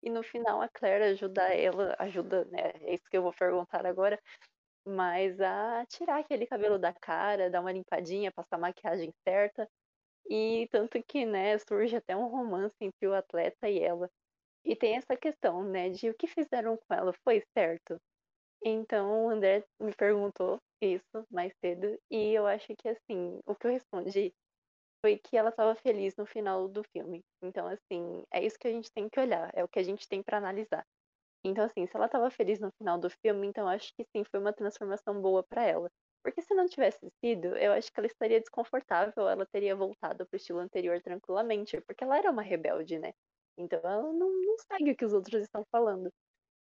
[0.03, 2.73] E no final a Claire ajuda ela, ajuda, né?
[2.83, 4.21] É isso que eu vou perguntar agora.
[4.87, 9.69] Mas a tirar aquele cabelo da cara, dar uma limpadinha, passar a maquiagem certa.
[10.29, 14.09] E tanto que, né, surge até um romance entre o atleta e ela.
[14.65, 17.99] E tem essa questão, né, de o que fizeram com ela foi certo.
[18.65, 23.67] Então o André me perguntou isso mais cedo e eu acho que assim, o que
[23.67, 24.33] eu respondi
[25.05, 27.23] foi que ela estava feliz no final do filme.
[27.43, 30.09] Então assim, é isso que a gente tem que olhar, é o que a gente
[30.09, 30.85] tem para analisar.
[31.45, 34.41] Então assim, se ela estava feliz no final do filme, então acho que sim, foi
[34.41, 35.91] uma transformação boa para ela.
[36.25, 40.37] Porque se não tivesse sido, eu acho que ela estaria desconfortável, ela teria voltado pro
[40.37, 43.13] estilo anterior tranquilamente, porque ela era uma rebelde, né?
[43.59, 46.11] Então ela não, não segue o que os outros estão falando.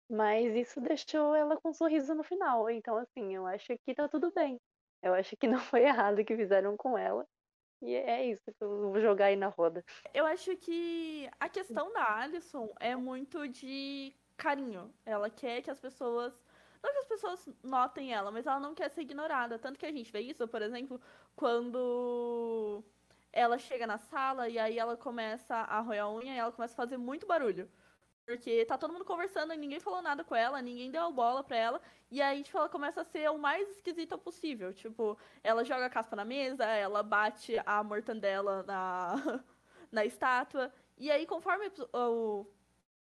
[0.09, 2.69] Mas isso deixou ela com um sorriso no final.
[2.69, 4.59] Então, assim, eu acho que tá tudo bem.
[5.01, 7.25] Eu acho que não foi errado o que fizeram com ela.
[7.81, 9.83] E é isso que eu vou jogar aí na roda.
[10.13, 14.93] Eu acho que a questão da Alison é muito de carinho.
[15.05, 16.33] Ela quer que as pessoas.
[16.83, 19.59] Não que as pessoas notem ela, mas ela não quer ser ignorada.
[19.59, 20.99] Tanto que a gente vê isso, por exemplo,
[21.35, 22.83] quando
[23.31, 26.73] ela chega na sala e aí ela começa a roer a unha e ela começa
[26.73, 27.69] a fazer muito barulho.
[28.25, 31.57] Porque tá todo mundo conversando e ninguém falou nada com ela, ninguém deu bola pra
[31.57, 31.81] ela.
[32.11, 34.73] E aí, tipo, ela começa a ser o mais esquisita possível.
[34.73, 39.15] Tipo, ela joga a caspa na mesa, ela bate a mortandela na,
[39.91, 40.71] na estátua.
[40.97, 42.45] E aí, conforme o,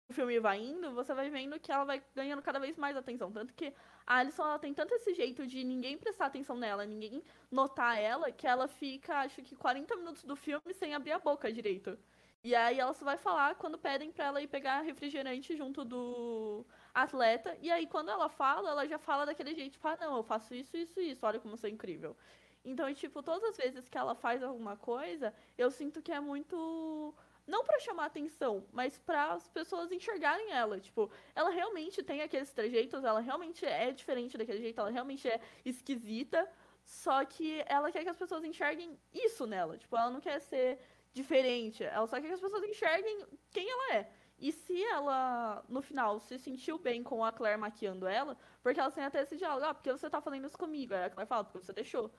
[0.09, 3.31] o filme vai indo, você vai vendo que ela vai ganhando cada vez mais atenção.
[3.31, 3.73] Tanto que
[4.05, 8.31] a Alison ela tem tanto esse jeito de ninguém prestar atenção nela, ninguém notar ela,
[8.31, 11.97] que ela fica, acho que 40 minutos do filme sem abrir a boca direito.
[12.43, 16.65] E aí ela só vai falar quando pedem para ela ir pegar refrigerante junto do
[16.93, 17.57] atleta.
[17.61, 20.55] E aí quando ela fala, ela já fala daquele jeito, tipo, ah, não, eu faço
[20.55, 22.15] isso, isso, isso, olha como eu sou incrível.
[22.63, 27.13] Então, tipo, todas as vezes que ela faz alguma coisa, eu sinto que é muito
[27.47, 30.79] não para chamar atenção, mas para as pessoas enxergarem ela.
[30.79, 35.39] Tipo, ela realmente tem aqueles trejeitos, ela realmente é diferente daquele jeito, ela realmente é
[35.63, 36.47] esquisita,
[36.83, 39.77] só que ela quer que as pessoas enxerguem isso nela.
[39.77, 40.79] Tipo, ela não quer ser
[41.13, 41.83] diferente.
[41.83, 44.11] Ela só quer que as pessoas enxerguem quem ela é.
[44.39, 48.91] E se ela, no final, se sentiu bem com a Claire maquiando ela, porque ela
[48.91, 50.93] tem até esse diálogo, ah, porque você tá fazendo isso comigo?
[50.93, 52.11] Aí a Claire fala, porque você deixou.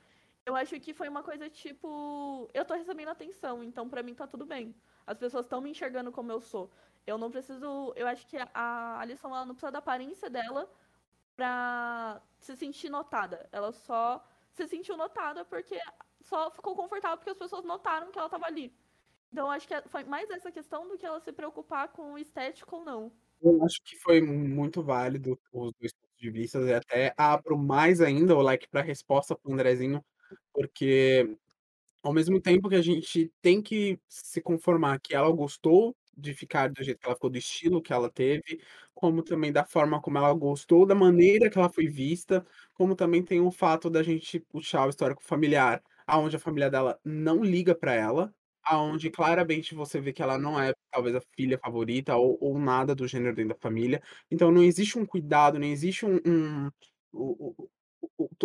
[0.48, 4.26] Eu acho que foi uma coisa tipo, eu tô recebendo atenção, então para mim tá
[4.26, 4.74] tudo bem.
[5.06, 6.70] As pessoas estão me enxergando como eu sou.
[7.06, 10.66] Eu não preciso, eu acho que a Alison ela não precisa da aparência dela
[11.36, 13.46] pra se sentir notada.
[13.52, 15.78] Ela só se sentiu notada porque
[16.22, 18.74] só ficou confortável porque as pessoas notaram que ela tava ali.
[19.30, 22.18] Então, acho que é, foi mais essa questão do que ela se preocupar com o
[22.18, 23.12] estético ou não.
[23.42, 28.00] Eu acho que foi muito válido os dois pontos de vista e até abro mais
[28.00, 30.02] ainda o like para a resposta para o Andrezinho,
[30.52, 31.36] porque
[32.02, 36.68] ao mesmo tempo que a gente tem que se conformar que ela gostou de ficar
[36.72, 38.60] do jeito que ela ficou, do estilo que ela teve,
[38.94, 43.22] como também da forma como ela gostou, da maneira que ela foi vista, como também
[43.22, 47.74] tem o fato da gente puxar o histórico familiar, aonde a família dela não liga
[47.74, 52.36] para ela, aonde claramente você vê que ela não é talvez a filha favorita ou,
[52.40, 54.02] ou nada do gênero dentro da família.
[54.30, 56.70] Então não existe um cuidado, nem existe um, um,
[57.14, 57.68] um,
[58.18, 58.38] um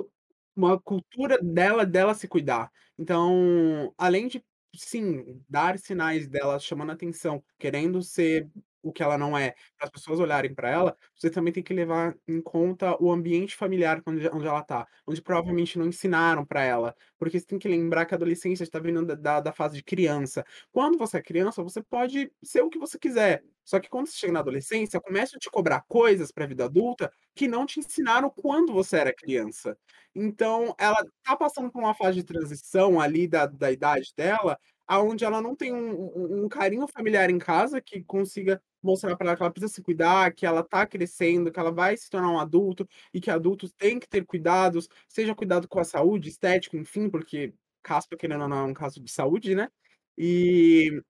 [0.56, 2.72] uma cultura dela dela se cuidar.
[2.98, 4.44] Então, além de
[4.76, 8.50] sim, dar sinais dela chamando atenção, querendo ser
[8.84, 11.74] o que ela não é, para as pessoas olharem para ela, você também tem que
[11.74, 16.64] levar em conta o ambiente familiar onde, onde ela está, onde provavelmente não ensinaram para
[16.64, 19.76] ela, porque você tem que lembrar que a adolescência está vindo da, da, da, fase
[19.76, 20.46] de criança.
[20.72, 24.18] Quando você é criança, você pode ser o que você quiser, só que quando você
[24.18, 27.80] chega na adolescência, começa a te cobrar coisas para a vida adulta que não te
[27.80, 29.78] ensinaram quando você era criança.
[30.16, 35.24] Então, ela está passando por uma fase de transição ali da, da idade dela, aonde
[35.24, 39.44] ela não tem um, um, carinho familiar em casa que consiga mostrar para ela que
[39.44, 42.88] ela precisa se cuidar, que ela está crescendo, que ela vai se tornar um adulto
[43.14, 47.54] e que adultos têm que ter cuidados, seja cuidado com a saúde, estético, enfim, porque
[47.82, 49.70] caspa, querendo ou não, é um caso de saúde, né?
[50.18, 51.02] E,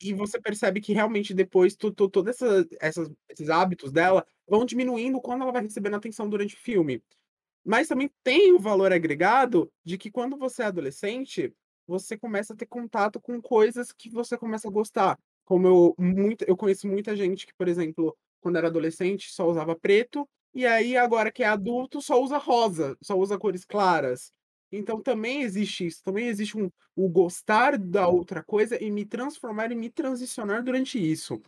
[0.00, 5.42] e você percebe que realmente depois todos essa, essas, esses hábitos dela vão diminuindo quando
[5.42, 7.02] ela vai recebendo atenção durante o filme.
[7.64, 11.52] Mas também tem o valor agregado de que quando você é adolescente,
[11.86, 15.18] você começa a ter contato com coisas que você começa a gostar.
[15.44, 19.76] Como eu, muito, eu conheço muita gente que, por exemplo, quando era adolescente só usava
[19.78, 24.32] preto, e aí agora que é adulto só usa rosa, só usa cores claras.
[24.72, 29.70] Então também existe isso, também existe um o gostar da outra coisa e me transformar
[29.70, 31.40] e me transicionar durante isso.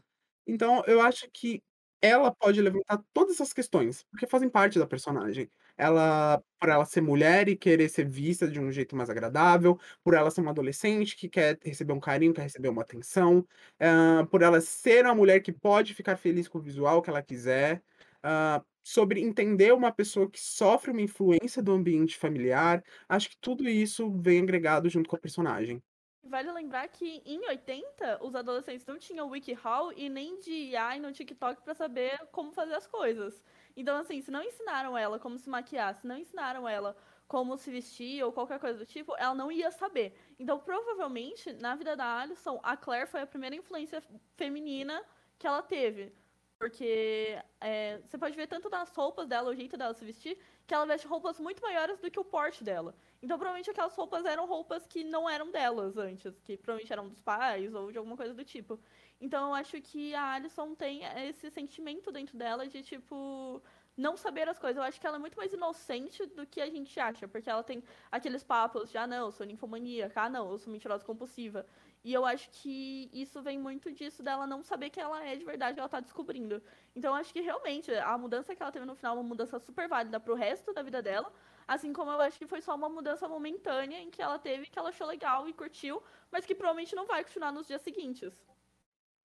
[0.46, 1.62] Então eu acho que
[2.02, 5.50] ela pode levantar todas essas questões, porque fazem parte da personagem.
[5.76, 10.14] Ela por ela ser mulher e querer ser vista de um jeito mais agradável, por
[10.14, 13.46] ela ser uma adolescente que quer receber um carinho, quer receber uma atenção,
[13.80, 17.22] hã, por ela ser uma mulher que pode ficar feliz com o visual que ela
[17.22, 17.82] quiser,
[18.24, 23.68] hã, sobre entender uma pessoa que sofre uma influência do ambiente familiar, acho que tudo
[23.68, 25.82] isso vem agregado junto com a personagem.
[26.28, 31.10] Vale lembrar que em 80 os adolescentes não tinham WikiHow e nem de AI no
[31.10, 33.42] TikTok para saber como fazer as coisas.
[33.74, 36.94] Então, assim, se não ensinaram ela como se maquiar, se não ensinaram ela
[37.26, 40.18] como se vestir ou qualquer coisa do tipo, ela não ia saber.
[40.38, 44.02] Então, provavelmente, na vida da Alison, a Claire foi a primeira influência
[44.36, 45.02] feminina
[45.38, 46.12] que ela teve.
[46.58, 50.74] Porque é, você pode ver tanto nas roupas dela, o jeito dela se vestir, que
[50.74, 52.94] ela veste roupas muito maiores do que o porte dela.
[53.20, 57.20] Então, provavelmente aquelas roupas eram roupas que não eram delas antes, que provavelmente eram dos
[57.20, 58.78] pais ou de alguma coisa do tipo.
[59.20, 63.60] Então, eu acho que a Alison tem esse sentimento dentro dela de, tipo,
[63.96, 64.76] não saber as coisas.
[64.76, 67.64] Eu acho que ela é muito mais inocente do que a gente acha, porque ela
[67.64, 71.66] tem aqueles papos de, ah, não, eu sou ninfomaníaca, ah, não, eu sou mentirosa compulsiva.
[72.04, 75.44] E eu acho que isso vem muito disso dela não saber que ela é de
[75.44, 76.62] verdade, ela tá descobrindo.
[76.94, 79.58] Então eu acho que realmente a mudança que ela teve no final é uma mudança
[79.58, 81.32] super válida pro resto da vida dela.
[81.68, 84.76] Assim como eu acho que foi só uma mudança momentânea em que ela teve, que
[84.78, 86.02] ela achou legal e curtiu,
[86.32, 88.32] mas que provavelmente não vai continuar nos dias seguintes.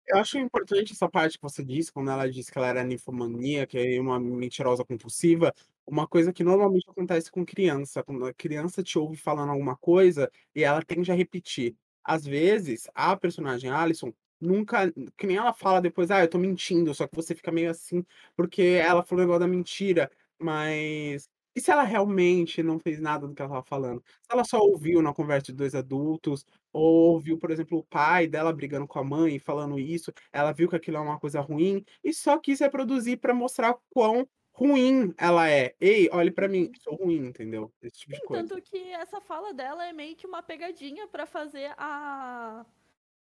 [0.09, 3.79] Eu acho importante essa parte que você disse, quando ela disse que ela era ninfomaníaca
[3.81, 5.53] e uma mentirosa compulsiva,
[5.85, 10.31] uma coisa que normalmente acontece com criança, quando a criança te ouve falando alguma coisa
[10.55, 11.77] e ela tende a repetir.
[12.05, 16.94] Às vezes, a personagem Alison nunca que nem ela fala depois: "Ah, eu tô mentindo",
[16.94, 18.05] só que você fica meio assim,
[18.37, 20.09] porque ela falou o negócio da mentira,
[20.40, 24.03] mas e se ela realmente não fez nada do que ela estava falando?
[24.23, 28.27] Se ela só ouviu na conversa de 2 adultos, ou ouviu, por exemplo, o pai
[28.29, 31.40] dela brigando com a mãe e falando isso, ela viu que aquilo é uma coisa
[31.40, 35.75] ruim e só quis reproduzir pra mostrar quão ruim ela é.
[35.81, 37.73] "Ei, olhe pra mim, sou ruim", entendeu?
[37.83, 38.47] Esse tipo de Sim, coisa.
[38.47, 42.64] tanto que essa fala dela é meio que uma pegadinha pra fazer a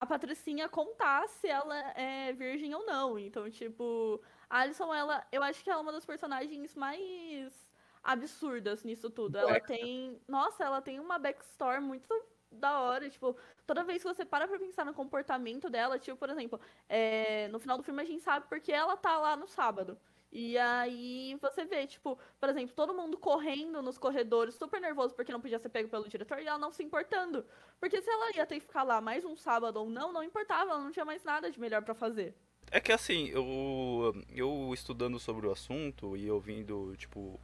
[0.00, 3.18] a Patricinha contar se ela é virgem ou não.
[3.18, 7.67] Então, tipo, a Alison, ela, eu acho que ela é uma das personagens mais
[8.02, 9.38] absurdas nisso tudo.
[9.38, 12.08] Ela tem, nossa, ela tem uma backstory muito
[12.50, 16.30] da hora, tipo, toda vez que você para pra pensar no comportamento dela, tipo, por
[16.30, 16.58] exemplo,
[16.88, 19.98] é, no final do filme a gente sabe porque ela tá lá no sábado.
[20.30, 25.32] E aí você vê, tipo, por exemplo, todo mundo correndo nos corredores, super nervoso porque
[25.32, 27.44] não podia ser pego pelo diretor, e ela não se importando.
[27.80, 30.72] Porque se ela ia ter que ficar lá mais um sábado ou não, não importava,
[30.72, 32.34] ela não tinha mais nada de melhor pra fazer.
[32.70, 37.40] É que assim, eu, eu estudando sobre o assunto e ouvindo, tipo,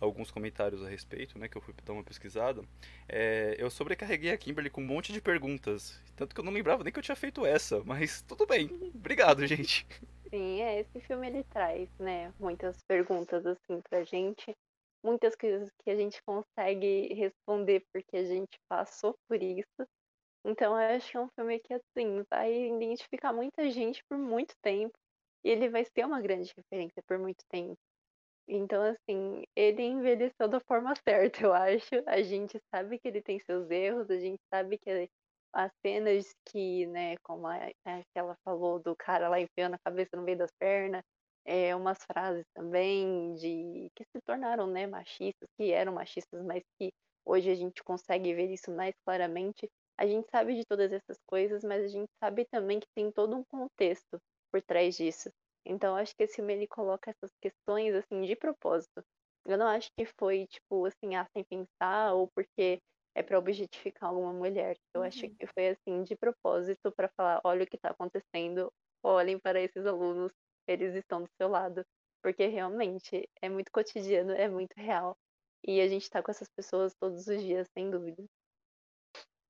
[0.00, 2.62] alguns comentários a respeito, né, que eu fui dar uma pesquisada,
[3.08, 6.00] é, eu sobrecarreguei a Kimberly com um monte de perguntas.
[6.16, 8.70] Tanto que eu não lembrava nem que eu tinha feito essa, mas tudo bem.
[8.94, 9.86] Obrigado, gente.
[10.30, 14.54] Sim, é, esse filme ele traz, né, muitas perguntas assim pra gente,
[15.02, 19.86] muitas coisas que a gente consegue responder porque a gente passou por isso.
[20.44, 24.54] Então eu acho que é um filme que assim vai identificar muita gente por muito
[24.62, 24.98] tempo
[25.44, 27.78] e ele vai ser uma grande referência por muito tempo.
[28.48, 32.02] Então assim, ele envelheceu da forma certa, eu acho.
[32.06, 35.08] A gente sabe que ele tem seus erros, a gente sabe que
[35.52, 39.78] as cenas que, né, como a, a que ela falou do cara lá enfiando a
[39.78, 41.02] cabeça no meio das pernas,
[41.44, 46.90] é, umas frases também de que se tornaram, né, machistas, que eram machistas, mas que
[47.24, 49.68] hoje a gente consegue ver isso mais claramente.
[49.98, 53.36] A gente sabe de todas essas coisas, mas a gente sabe também que tem todo
[53.36, 54.18] um contexto
[54.50, 55.30] por trás disso.
[55.66, 59.02] Então, acho que esse filme ele coloca essas questões assim de propósito.
[59.46, 62.78] Eu não acho que foi tipo assim, ah, sem pensar ou porque
[63.14, 64.76] é para objetificar alguma mulher.
[64.94, 65.06] Eu Uhum.
[65.08, 68.70] acho que foi assim de propósito para falar, olha o que está acontecendo,
[69.04, 70.32] olhem para esses alunos,
[70.66, 71.84] eles estão do seu lado,
[72.22, 75.14] porque realmente é muito cotidiano, é muito real.
[75.66, 78.24] E a gente tá com essas pessoas todos os dias, sem dúvida.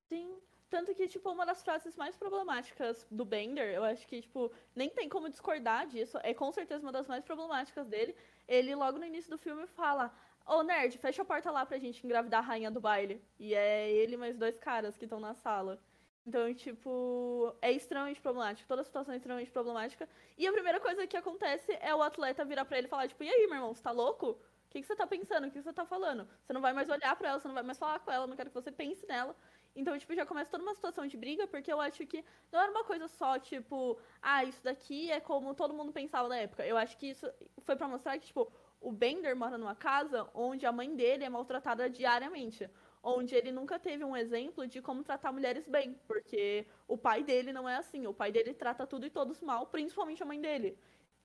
[0.09, 0.41] Sim.
[0.75, 4.91] Tanto que, tipo, uma das frases mais problemáticas do Bender, eu acho que, tipo, nem
[4.91, 8.13] tem como discordar disso, é com certeza uma das mais problemáticas dele.
[8.49, 10.13] Ele, logo no início do filme, fala:
[10.45, 13.23] Ô, nerd, fecha a porta lá pra gente engravidar a rainha do baile.
[13.39, 15.81] E é ele mais dois caras que estão na sala.
[16.27, 18.67] Então, tipo, é extremamente problemático.
[18.67, 20.09] Toda a situação é extremamente problemática.
[20.37, 23.23] E a primeira coisa que acontece é o atleta virar pra ele e falar, tipo,
[23.23, 24.31] e aí, meu irmão, você tá louco?
[24.31, 24.39] O
[24.71, 25.47] que, que você tá pensando?
[25.47, 26.29] O que você tá falando?
[26.43, 28.35] Você não vai mais olhar pra ela, você não vai mais falar com ela, não
[28.35, 29.37] quero que você pense nela.
[29.75, 32.71] Então, tipo, já começa toda uma situação de briga, porque eu acho que não era
[32.71, 36.65] uma coisa só, tipo, ah, isso daqui é como todo mundo pensava na época.
[36.67, 37.27] Eu acho que isso
[37.61, 41.29] foi pra mostrar que, tipo, o Bender mora numa casa onde a mãe dele é
[41.29, 42.71] maltratada diariamente.
[43.07, 47.53] onde ele nunca teve um exemplo de como tratar mulheres bem, porque o pai dele
[47.53, 50.79] não é assim, o pai dele trata tudo e todos mal, principalmente a mãe dele.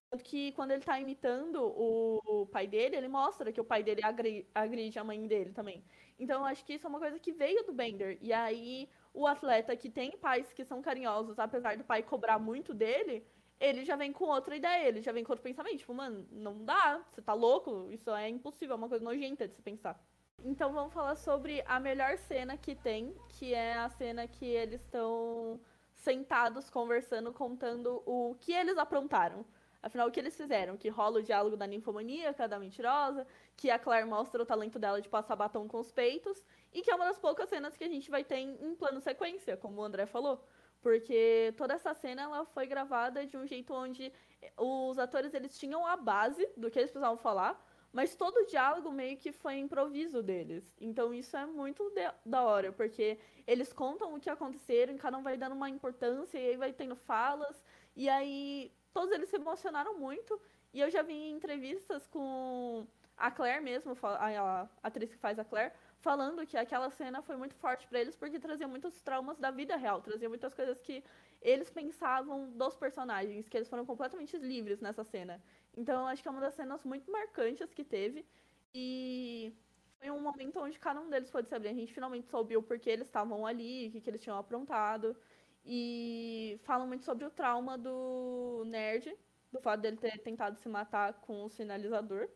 [0.10, 4.02] Tanto que quando ele tá imitando o, pai dele, ele mostra que o pai dele
[4.56, 5.84] agride a mãe dele também.
[6.18, 8.18] Então eu acho que isso é uma coisa que veio do Bender.
[8.20, 12.74] E aí o atleta que tem pais que são carinhosos, apesar do pai cobrar muito
[12.74, 13.24] dele,
[13.60, 15.78] ele já vem com outra ideia, ele já vem com outro pensamento.
[15.78, 19.56] Tipo, mano, não dá, você tá louco, isso é impossível, é uma coisa nojenta de
[19.56, 20.02] se pensar.
[20.44, 24.82] Então vamos falar sobre a melhor cena que tem, que é a cena que eles
[24.82, 25.60] estão
[25.94, 29.46] sentados conversando, contando o que eles aprontaram.
[29.82, 30.76] Afinal, o que eles fizeram?
[30.76, 33.26] Que rola o diálogo da ninfomaníaca, da mentirosa,
[33.56, 36.92] que a Claire mostra o talento dela de passar batom com os peitos, e que
[36.92, 39.84] é uma das poucas cenas que a gente vai ter em plano sequência, como o
[39.84, 40.44] André falou.
[40.82, 44.14] Porque toda essa cena ela foi gravada de um jeito onde
[44.58, 47.62] os atores eles tinham a base do que eles precisavam falar,
[47.92, 50.74] mas todo o diálogo meio que foi improviso deles.
[50.80, 51.92] Então isso é muito
[52.26, 56.50] da hora, porque eles contam o que aconteceram, cada um vai dando uma importância, e
[56.50, 57.62] aí vai tendo falas,
[57.96, 60.40] e aí todos eles se emocionaram muito.
[60.74, 62.88] E eu já vi em entrevistas com
[63.18, 67.56] a Claire mesmo, a, atriz que faz a Claire, falando que aquela cena foi muito
[67.56, 71.04] forte para eles porque trazia muitos traumas da vida real, trazia muitas coisas que
[71.42, 75.42] eles pensavam dos personagens, que eles foram completamente livres nessa cena.
[75.76, 78.26] Então, acho que é uma das cenas muito marcantes que teve.
[78.74, 79.54] E
[80.00, 81.70] foi um momento onde cada um deles pôde se abrir.
[81.70, 85.16] A gente finalmente soube o porquê eles estavam ali, o que, que eles tinham aprontado.
[85.72, 89.16] E falam muito sobre o trauma do nerd,
[89.52, 92.28] do fato dele ter tentado se matar com o sinalizador.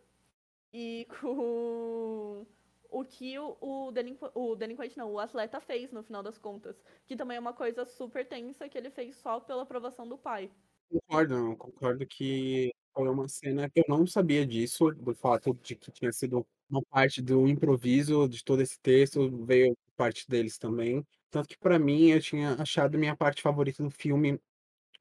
[0.72, 2.46] E com
[2.92, 4.30] o que o, o, delinqu...
[4.36, 6.80] o delinquente, não, o atleta fez no final das contas.
[7.08, 10.52] Que também é uma coisa super tensa que ele fez só pela aprovação do pai.
[10.88, 15.92] Concordo, concordo que foi uma cena que eu não sabia disso, do fato de que
[15.92, 21.04] tinha sido uma parte do improviso de todo esse texto, veio parte deles também.
[21.34, 24.40] Tanto que para mim eu tinha achado minha parte favorita do filme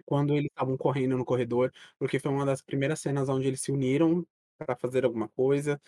[0.06, 3.72] quando eles estavam correndo no corredor, porque foi uma das primeiras cenas onde eles se
[3.72, 4.26] uniram
[4.58, 5.80] para fazer alguma coisa,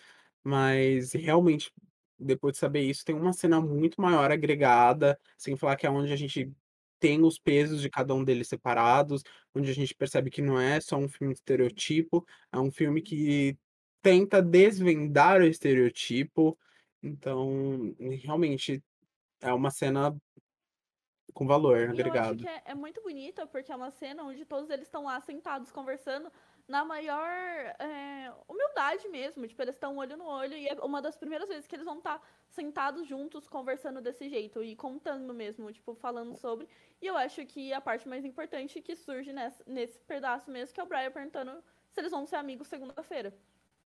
[0.45, 1.73] mas realmente
[2.19, 6.13] depois de saber isso, tem uma cena muito maior agregada, sem falar que é onde
[6.13, 6.53] a gente
[7.01, 9.23] tem os pesos de cada um deles separados,
[9.55, 13.03] onde a gente percebe que não é só um filme de estereotipo, é um filme
[13.03, 13.59] que
[14.03, 16.59] tenta desvendar o estereotipo.
[17.03, 18.83] Então, realmente
[19.45, 20.17] é uma cena
[21.33, 22.35] com valor e agregado.
[22.35, 25.21] Acho que é, é, muito bonita, porque é uma cena onde todos eles estão lá
[25.21, 26.31] sentados conversando
[26.67, 29.47] na maior é, humildade mesmo.
[29.47, 31.99] Tipo, eles estão olho no olho e é uma das primeiras vezes que eles vão
[31.99, 36.69] estar tá sentados juntos conversando desse jeito e contando mesmo, tipo, falando sobre.
[37.03, 40.81] E eu acho que a parte mais importante que surge nesse, nesse pedaço mesmo, que
[40.81, 43.37] é o Brian perguntando se eles vão ser amigos segunda-feira.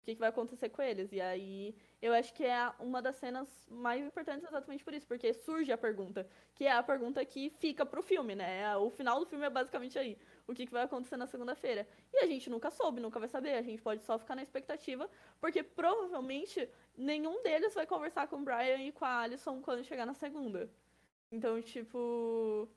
[0.06, 1.12] Que, que vai acontecer com eles.
[1.12, 5.34] E aí eu acho que é uma das cenas mais importantes exatamente por isso, porque
[5.34, 8.78] surge a pergunta, que é a pergunta que fica pro filme, né?
[8.78, 11.88] O final do filme é basicamente aí o que, que vai acontecer na segunda-feira.
[12.14, 13.56] E a gente nunca soube, nunca vai saber.
[13.56, 15.10] A gente pode só ficar na expectativa,
[15.42, 20.06] porque provavelmente nenhum deles vai conversar com o Brian e com a Alison quando chegar
[20.06, 20.70] na segunda.
[21.32, 22.70] Então, tipo.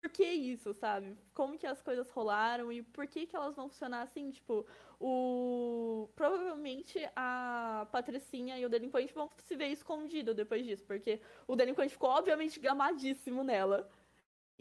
[0.00, 1.16] Por que isso, sabe?
[1.34, 4.30] Como que as coisas rolaram e por que que elas vão funcionar assim?
[4.30, 4.66] Tipo,
[4.98, 6.08] o...
[6.16, 11.92] Provavelmente a Patricinha e o delinquente vão se ver escondido depois disso, porque o delinquente
[11.92, 13.90] ficou obviamente gamadíssimo nela.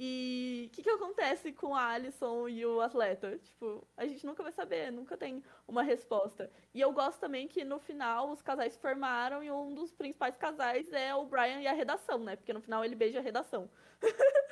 [0.02, 3.38] E o que, que acontece com a Alison e o atleta?
[3.38, 6.50] Tipo, a gente nunca vai saber, nunca tem uma resposta.
[6.74, 10.38] E eu gosto também que no final os casais se formaram e um dos principais
[10.38, 12.38] casais é o Brian e a redação, né?
[12.38, 13.70] Porque no final ele beija a redação.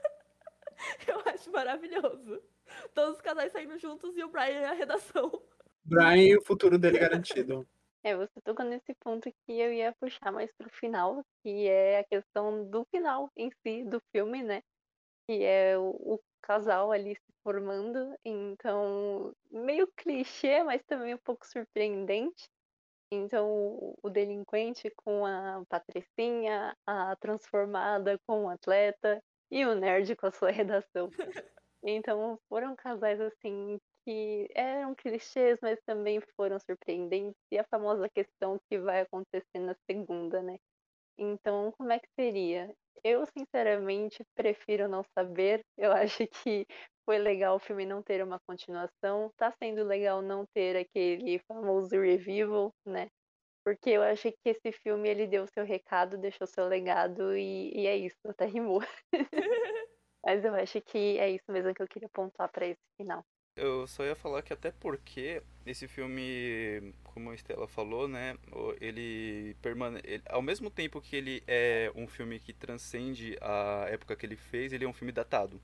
[1.07, 2.41] eu acho maravilhoso.
[2.93, 5.32] Todos os casais saindo juntos e o Brian e a redação.
[5.84, 7.67] Brian e o futuro dele garantido.
[8.03, 12.03] É, você tocou nesse ponto que eu ia puxar mais pro final, que é a
[12.05, 14.61] questão do final em si do filme, né?
[15.28, 21.45] que é o, o casal ali se formando, então meio clichê, mas também um pouco
[21.45, 22.49] surpreendente.
[23.11, 29.21] Então, o, o delinquente com a patricinha, a transformada com o atleta
[29.51, 31.09] e o nerd com a sua redação.
[31.83, 37.35] Então, foram casais assim que eram clichês, mas também foram surpreendentes.
[37.51, 40.57] E a famosa questão que vai acontecer na segunda, né?
[41.17, 42.73] Então, como é que seria?
[43.03, 45.61] Eu, sinceramente, prefiro não saber.
[45.77, 46.65] Eu acho que
[47.05, 49.31] foi legal o filme não ter uma continuação.
[49.37, 53.07] Tá sendo legal não ter aquele famoso revival, né?
[53.68, 57.86] Porque eu acho que esse filme ele deu seu recado, deixou seu legado e, e
[57.86, 58.82] é isso, até rimou.
[60.24, 63.26] Mas eu acho que é isso mesmo que eu queria pontuar para esse final.
[63.57, 68.38] Eu só ia falar que até porque esse filme, como a Estela falou, né,
[68.80, 69.99] ele permane...
[70.05, 74.38] Ele, ao mesmo tempo que ele é um filme que transcende a época que ele
[74.38, 75.61] fez, ele é um filme datado.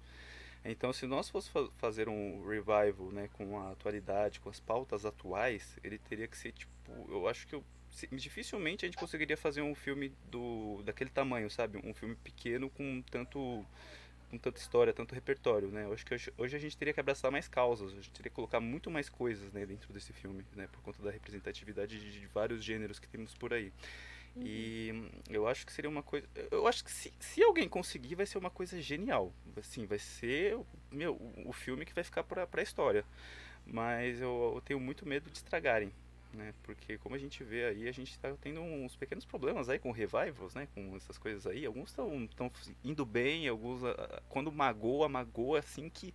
[0.65, 5.79] Então, se nós fosse fazer um revival, né, com a atualidade, com as pautas atuais,
[5.81, 7.55] ele teria que ser tipo, eu acho que
[8.11, 11.79] dificilmente a gente conseguiria fazer um filme do daquele tamanho, sabe?
[11.83, 13.65] Um filme pequeno com tanto
[14.33, 15.85] com tanta história, tanto repertório, né?
[15.85, 18.31] Eu acho que hoje, hoje, a gente teria que abraçar mais causas, a gente teria
[18.31, 20.67] que colocar muito mais coisas né, dentro desse filme, né?
[20.71, 23.71] Por conta da representatividade de, de vários gêneros que temos por aí.
[24.35, 24.43] Uhum.
[24.43, 26.27] E eu acho que seria uma coisa.
[26.49, 29.31] Eu acho que se, se alguém conseguir, vai ser uma coisa genial.
[29.55, 30.57] Assim, vai ser
[30.91, 33.05] meu, o, o filme que vai ficar para a história.
[33.65, 35.93] Mas eu, eu tenho muito medo de estragarem
[36.35, 36.53] né?
[36.63, 39.91] Porque como a gente vê aí, a gente está tendo uns pequenos problemas aí com
[39.91, 40.67] revivals, né?
[40.73, 41.65] Com essas coisas aí.
[41.65, 42.29] Alguns estão
[42.83, 46.13] indo bem, alguns ah, ah, quando magoa, magoa assim que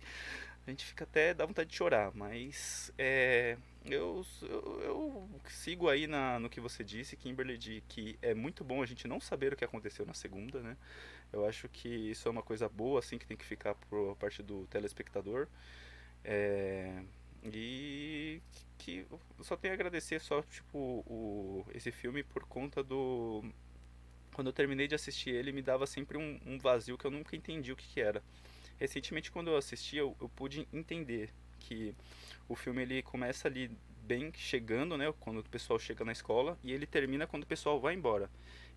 [0.67, 2.11] a gente fica até dá vontade de chorar.
[2.13, 8.17] Mas é, eu, eu, eu, sigo aí na, no que você disse, Kimberly, de que
[8.21, 10.77] é muito bom a gente não saber o que aconteceu na segunda, né?
[11.31, 14.41] Eu acho que isso é uma coisa boa, assim, que tem que ficar por parte
[14.41, 15.47] do telespectador.
[16.23, 17.01] É,
[17.43, 18.41] e
[18.77, 19.05] que
[19.41, 23.43] só tenho a agradecer só, tipo, o, esse filme por conta do.
[24.33, 27.35] Quando eu terminei de assistir ele, me dava sempre um, um vazio que eu nunca
[27.35, 28.23] entendi o que, que era.
[28.77, 31.29] Recentemente, quando eu assisti, eu, eu pude entender
[31.59, 31.93] que
[32.47, 33.69] o filme ele começa ali
[34.03, 37.79] bem chegando, né, quando o pessoal chega na escola, e ele termina quando o pessoal
[37.79, 38.29] vai embora.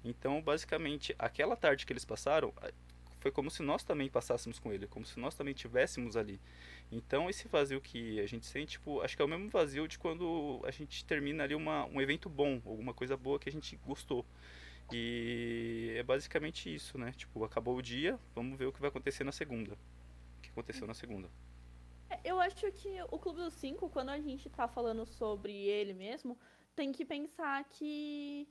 [0.04, 2.52] Então, basicamente, aquela tarde que eles passaram,
[3.22, 6.40] foi como se nós também passássemos com ele, como se nós também tivéssemos ali.
[6.90, 9.96] Então esse vazio que a gente sente, tipo, acho que é o mesmo vazio de
[9.96, 13.76] quando a gente termina ali uma, um evento bom, alguma coisa boa que a gente
[13.86, 14.26] gostou.
[14.92, 17.12] E é basicamente isso, né?
[17.16, 19.74] Tipo, acabou o dia, vamos ver o que vai acontecer na segunda.
[20.38, 21.30] O que aconteceu na segunda.
[22.10, 25.94] É, eu acho que o Clube dos Cinco, quando a gente tá falando sobre ele
[25.94, 26.36] mesmo,
[26.74, 28.48] tem que pensar que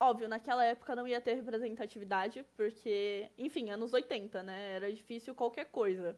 [0.00, 4.72] Óbvio, naquela época não ia ter representatividade, porque, enfim, anos 80, né?
[4.72, 6.16] Era difícil qualquer coisa.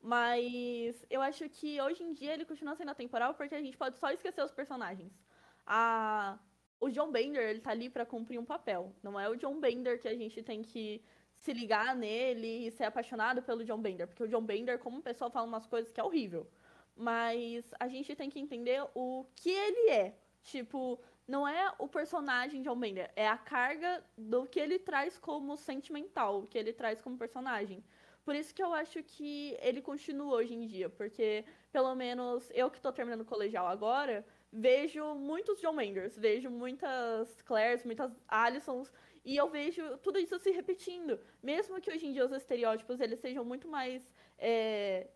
[0.00, 3.98] Mas eu acho que hoje em dia ele continua sendo atemporal porque a gente pode
[3.98, 5.12] só esquecer os personagens.
[5.66, 6.38] A...
[6.80, 8.94] O John Bender, ele tá ali para cumprir um papel.
[9.02, 11.02] Não é o John Bender que a gente tem que
[11.34, 14.06] se ligar nele e ser apaixonado pelo John Bender.
[14.06, 16.46] Porque o John Bender, como o pessoal fala umas coisas que é horrível.
[16.94, 20.16] Mas a gente tem que entender o que ele é.
[20.44, 25.58] Tipo, não é o personagem de Homelander, é a carga do que ele traz como
[25.58, 27.84] sentimental, que ele traz como personagem.
[28.24, 32.70] Por isso que eu acho que ele continua hoje em dia, porque pelo menos eu
[32.70, 38.90] que estou terminando o colegial agora, vejo muitos John Menders, vejo muitas Claires, muitas Alisons,
[39.24, 41.20] e eu vejo tudo isso se repetindo.
[41.42, 44.02] Mesmo que hoje em dia os estereótipos eles sejam muito mais
[44.38, 45.08] é,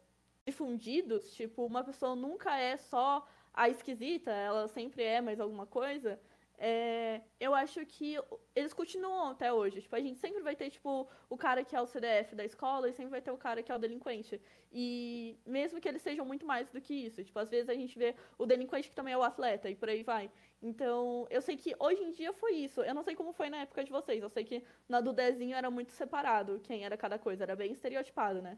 [0.46, 6.18] difundidos, tipo, uma pessoa nunca é só a esquisita, ela sempre é mais alguma coisa,
[6.64, 8.16] é, eu acho que
[8.54, 9.82] eles continuam até hoje.
[9.82, 12.88] Tipo, a gente sempre vai ter, tipo, o cara que é o CDF da escola
[12.88, 14.40] e sempre vai ter o cara que é o delinquente.
[14.70, 17.24] E mesmo que eles sejam muito mais do que isso.
[17.24, 19.88] Tipo, às vezes a gente vê o delinquente que também é o atleta e por
[19.88, 20.30] aí vai.
[20.62, 22.80] Então, eu sei que hoje em dia foi isso.
[22.82, 24.22] Eu não sei como foi na época de vocês.
[24.22, 27.42] Eu sei que na do Dezinho era muito separado quem era cada coisa.
[27.42, 28.56] Era bem estereotipado, né?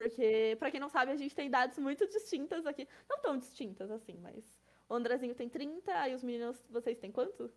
[0.00, 2.88] Porque, pra quem não sabe, a gente tem idades muito distintas aqui.
[3.06, 4.58] Não tão distintas assim, mas.
[4.88, 7.52] O Andrezinho tem 30, e os meninos, vocês têm quanto?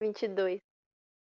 [0.00, 0.60] 22.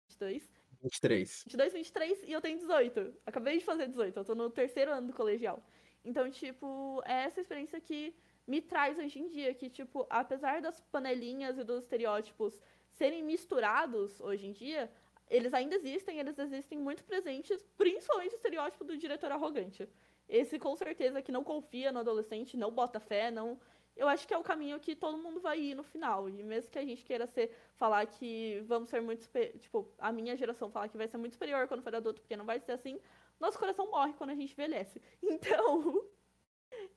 [0.09, 0.51] 22?
[0.81, 1.43] 23.
[1.45, 3.13] 22, 23 e eu tenho 18.
[3.23, 5.63] Acabei de fazer 18, eu tô no terceiro ano do colegial.
[6.03, 8.15] Então, tipo, é essa experiência que
[8.47, 12.59] me traz hoje em dia, que, tipo, apesar das panelinhas e dos estereótipos
[12.89, 14.91] serem misturados hoje em dia,
[15.29, 19.87] eles ainda existem, eles existem muito presentes, principalmente o estereótipo do diretor arrogante.
[20.27, 23.59] Esse com certeza que não confia no adolescente, não bota fé, não.
[23.95, 26.27] Eu acho que é o caminho que todo mundo vai ir no final.
[26.27, 29.25] E mesmo que a gente queira ser, falar que vamos ser muito.
[29.59, 32.45] Tipo, a minha geração falar que vai ser muito superior quando for adulto, porque não
[32.45, 32.99] vai ser assim,
[33.39, 35.01] nosso coração morre quando a gente envelhece.
[35.23, 36.05] Então,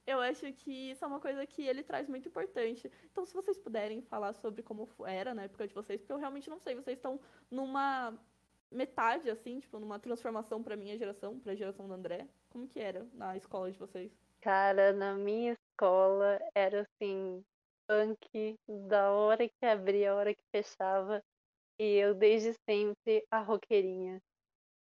[0.06, 2.90] eu acho que isso é uma coisa que ele traz muito importante.
[3.10, 6.50] Então, se vocês puderem falar sobre como era na época de vocês, porque eu realmente
[6.50, 7.20] não sei, vocês estão
[7.50, 8.18] numa
[8.70, 12.28] metade, assim, tipo, numa transformação pra minha geração, pra geração do André.
[12.50, 14.10] Como que era na escola de vocês?
[14.40, 17.44] Cara, na minha escola era assim,
[17.86, 21.22] punk da hora que abria, a hora que fechava.
[21.78, 24.20] E eu desde sempre a roqueirinha.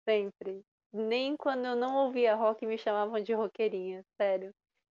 [0.09, 0.63] Sempre.
[0.93, 4.53] Nem quando eu não ouvia rock me chamavam de roqueirinha, sério.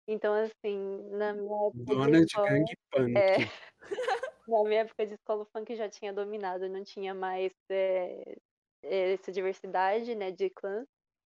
[0.08, 1.86] Então, assim, na minha época.
[1.86, 3.18] Dona de, escola, de punk.
[3.18, 3.36] É,
[4.48, 8.38] na minha época de escola, o funk já tinha dominado, não tinha mais é,
[8.82, 10.88] essa diversidade né, de clãs.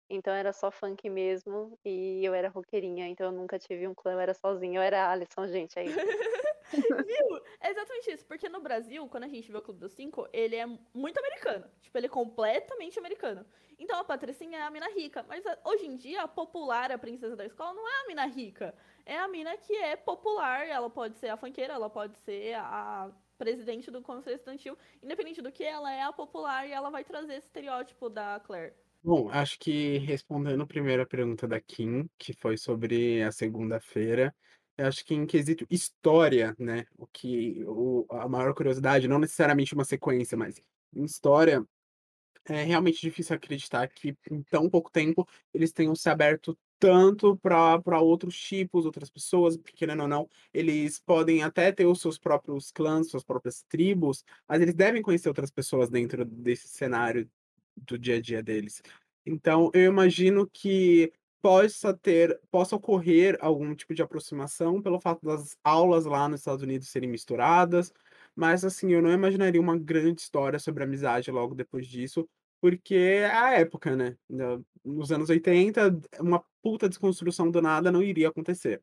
[0.10, 4.14] Então era só funk mesmo e eu era roqueirinha, então eu nunca tive um clã,
[4.14, 5.98] eu era sozinha, eu era a Alisson, gente, é isso.
[6.72, 7.42] Viu?
[7.62, 10.56] É exatamente isso, porque no Brasil, quando a gente vê o Clube dos Cinco, ele
[10.56, 11.66] é muito americano.
[11.82, 13.46] Tipo, ele é completamente americano.
[13.80, 15.24] Então a Patricinha é a mina rica.
[15.28, 18.26] Mas a- hoje em dia, a popular, a princesa da escola, não é a mina
[18.26, 18.76] rica.
[19.06, 20.68] É a mina que é popular.
[20.68, 24.78] Ela pode ser a fanqueira, ela pode ser a presidente do conselho estudantil.
[25.02, 28.74] Independente do que, ela é a popular e ela vai trazer esse estereótipo da Claire.
[29.08, 34.36] Bom, acho que respondendo primeiro a pergunta da Kim, que foi sobre a segunda-feira,
[34.78, 39.74] eu acho que em quesito história, né, o que o, a maior curiosidade, não necessariamente
[39.74, 40.62] uma sequência, mas
[40.94, 41.64] em história,
[42.48, 47.82] é realmente difícil acreditar que em tão pouco tempo eles tenham se aberto tanto para
[47.82, 52.18] para outros tipos, outras pessoas, porque querendo ou não, eles podem até ter os seus
[52.20, 57.30] próprios clãs, suas próprias tribos, mas eles devem conhecer outras pessoas dentro desse cenário
[57.78, 58.82] do dia a dia deles.
[59.26, 61.12] Então, eu imagino que
[61.42, 66.64] possa ter possa ocorrer algum tipo de aproximação pelo fato das aulas lá nos Estados
[66.64, 67.94] Unidos serem misturadas,
[68.36, 72.28] mas, assim, eu não imaginaria uma grande história sobre amizade logo depois disso,
[72.62, 74.18] porque é a época, né,
[74.84, 78.82] nos anos 80, uma puta desconstrução do nada não iria acontecer.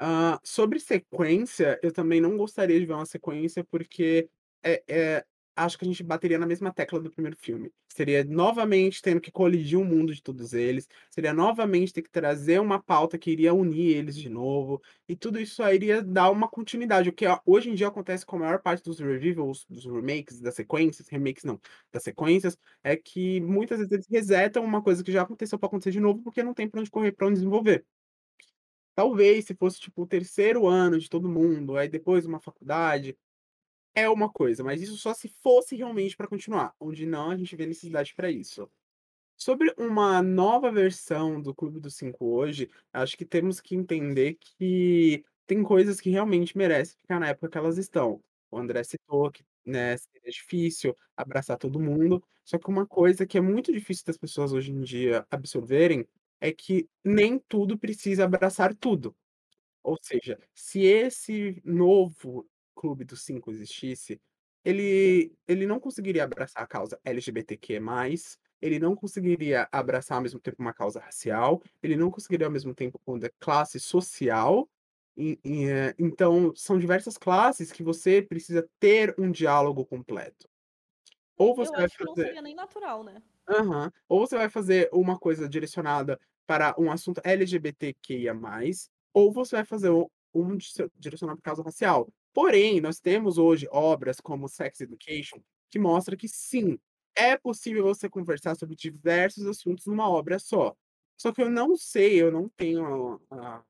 [0.00, 4.30] Ah, sobre sequência, eu também não gostaria de ver uma sequência, porque,
[4.64, 5.24] eh eh,
[5.58, 7.70] acho que a gente bateria na mesma tecla do primeiro filme.
[7.88, 12.60] Seria novamente tendo que colidir o mundo de todos eles, seria novamente ter que trazer
[12.60, 16.48] uma pauta que iria unir eles de novo, e tudo isso só iria dar uma
[16.48, 20.40] continuidade, o que hoje em dia acontece com a maior parte dos revivals, dos remakes,
[20.40, 21.60] das sequências remakes não,
[21.92, 25.90] das sequências, é que muitas vezes eles resetam uma coisa que já aconteceu pra acontecer
[25.90, 27.84] de novo, porque não tem pra onde correr, pra onde desenvolver.
[28.94, 33.16] Talvez se fosse, tipo, o terceiro ano de todo mundo, aí depois uma faculdade,
[33.98, 37.54] é uma coisa, mas isso só se fosse realmente pra continuar, onde não, a gente
[37.56, 38.70] vê necessidade pra isso.
[39.36, 45.24] Sobre uma nova versão do Clube dos 5 hoje, acho que temos que entender que
[45.46, 48.22] tem coisas que realmente merecem ficar na época que elas estão.
[48.50, 53.38] O André citou que, né, seria difícil abraçar todo mundo, só que uma coisa que
[53.38, 56.06] é muito difícil das pessoas hoje em dia absorverem,
[56.40, 59.14] é que nem tudo precisa abraçar tudo.
[59.82, 62.46] Ou seja, se esse novo
[62.78, 64.20] Clube dos 5 existisse,
[64.64, 67.80] ele ele não conseguiria abraçar a causa LGBTQ+,
[68.62, 72.74] ele não conseguiria abraçar ao mesmo tempo uma causa racial, ele não conseguiria ao mesmo
[72.74, 73.00] tempo
[73.40, 74.68] classe social,
[75.16, 80.48] e e, eh, então são diversas classes que você precisa ter um diálogo completo.
[81.38, 83.22] Ou você Eu vai que não fazer seria nem natural, né.
[83.46, 83.90] Aham.
[84.08, 88.34] Ou você vai fazer uma coisa direcionada para um assunto LGBTQIA+,
[89.12, 90.56] ou você vai fazer um
[90.96, 92.08] direcionado para causa racial.
[92.38, 96.78] Porém, nós temos hoje obras como Sex Education, que mostra que sim,
[97.12, 100.76] é possível você conversar sobre diversos assuntos numa obra só.
[101.20, 103.64] Só que eu não sei, eu não tenho a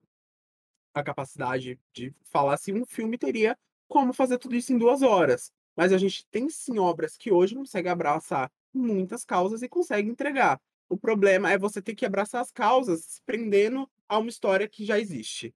[0.92, 3.56] a capacidade de falar se um filme teria
[3.88, 7.54] como fazer tudo isso em 2 horas, mas a gente tem sim obras que hoje
[7.54, 10.60] consegue abraçar muitas causas e consegue entregar.
[10.90, 14.84] O problema é você ter que abraçar as causas se prendendo a uma história que
[14.84, 15.54] já existe.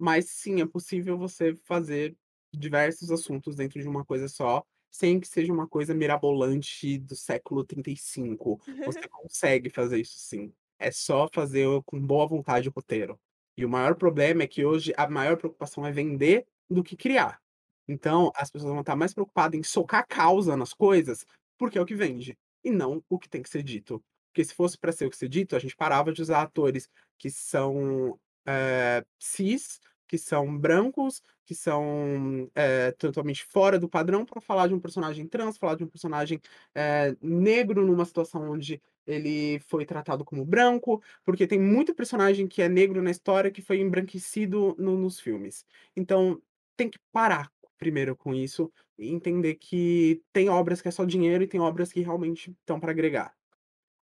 [0.00, 2.16] Mas sim, é possível você fazer
[2.54, 7.64] diversos assuntos dentro de uma coisa só, sem que seja uma coisa mirabolante do século
[7.64, 8.58] 35.
[8.84, 13.20] Você consegue fazer isso sim, é só fazer com boa vontade o roteiro.
[13.56, 17.38] E o maior problema é que hoje a maior preocupação é vender do que criar.
[17.86, 21.26] Então, as pessoas vão estar mais preocupada em socar causa nas coisas,
[21.58, 24.02] porque é o que vende, e não o que tem que ser dito.
[24.32, 26.88] Porque se fosse pra ser o que ser dito, a gente parava de usar atores
[27.18, 28.18] que são,
[28.50, 34.74] eh, cis, que são brancos, que são, eh, totalmente fora do padrão pra falar de
[34.74, 36.40] um personagem trans, falar de um personagem,
[36.74, 42.62] eh, negro numa situação onde ele foi tratado como branco, porque tem muito personagem que
[42.62, 45.64] é negro na história que foi embranquecido no nos filmes.
[45.96, 46.40] Então,
[46.76, 51.44] tem que parar primeiro com isso, e entender que tem obras que é só dinheiro
[51.44, 53.34] e tem obras que realmente estão pra agregar.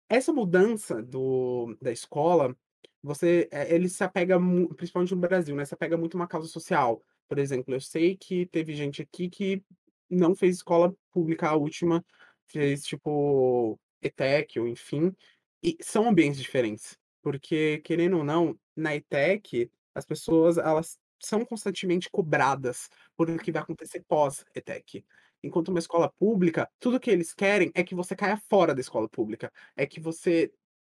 [0.09, 2.55] Essa mudança do da escola,
[3.07, 4.37] você eh, ele se apega
[4.75, 7.03] principalmente no Brasil, né, se apega muito a uma causa social.
[7.27, 9.63] Por exemplo, eu sei que teve gente aqui que
[10.09, 12.05] não fez escola pública a última,
[12.45, 15.13] fez tipo ETEC ou enfim,
[15.63, 22.09] e são ambientes diferentes, porque querendo ou não, na ETEC, as pessoas elas são constantemente
[22.09, 25.03] cobradas por o que vai acontecer pós-ETEC.
[25.43, 29.09] Enquanto uma escola pública, tudo que eles querem é que você caia fora da escola
[29.09, 30.51] pública, é que você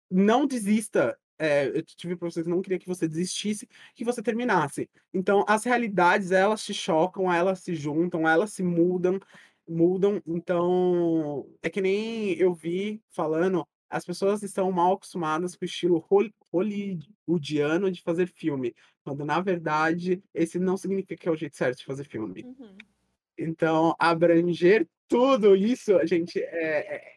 [0.09, 4.89] não desista, eh, eu tive professores que não queria que você desistisse, que você terminasse.
[5.13, 9.19] Então as realidades elas te chocam, elas se juntam, elas se mudam
[9.69, 15.67] mudam, então é que nem eu vi falando as pessoas estão mal acostumadas com o
[15.67, 21.35] estilo hol hollywoodiano de fazer filme, quando na verdade esse não significa que é o
[21.35, 22.43] jeito certo de fazer filme.
[22.43, 22.77] Uhum.
[23.37, 27.15] Então, abranger tudo isso, a gente é, é,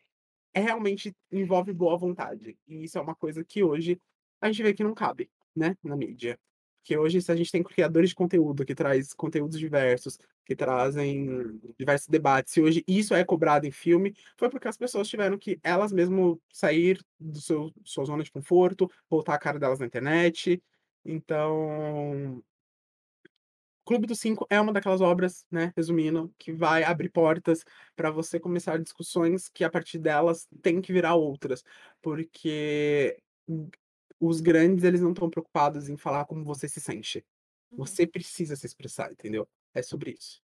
[0.55, 2.57] é realmente envolve boa vontade.
[2.67, 4.01] E isso é uma coisa que hoje
[4.43, 6.39] a gente vê que não cabe, né, na mídia.
[6.85, 11.61] Que hoje, se a gente tem criadores de conteúdo que traz conteúdos diversos, que trazem
[11.79, 15.61] diversos debates, e hoje isso é cobrado em filme, foi porque as pessoas tiveram que
[15.63, 20.61] elas mesmo sair do seu sua zona de conforto, voltar a cara delas na internet.
[21.05, 22.43] Então,
[23.85, 27.65] Clube dos Cinco é uma daquelas obras, né, resumindo, que vai abrir portas
[27.97, 31.65] para você começar discussões que a partir delas tem que virar outras,
[32.01, 33.19] porque
[34.23, 37.27] os grandes eles não estão preocupados em falar como você se sente.
[37.73, 37.79] Uhum.
[37.79, 39.49] Você precisa se expressar, entendeu?
[39.75, 40.41] É sobre isso.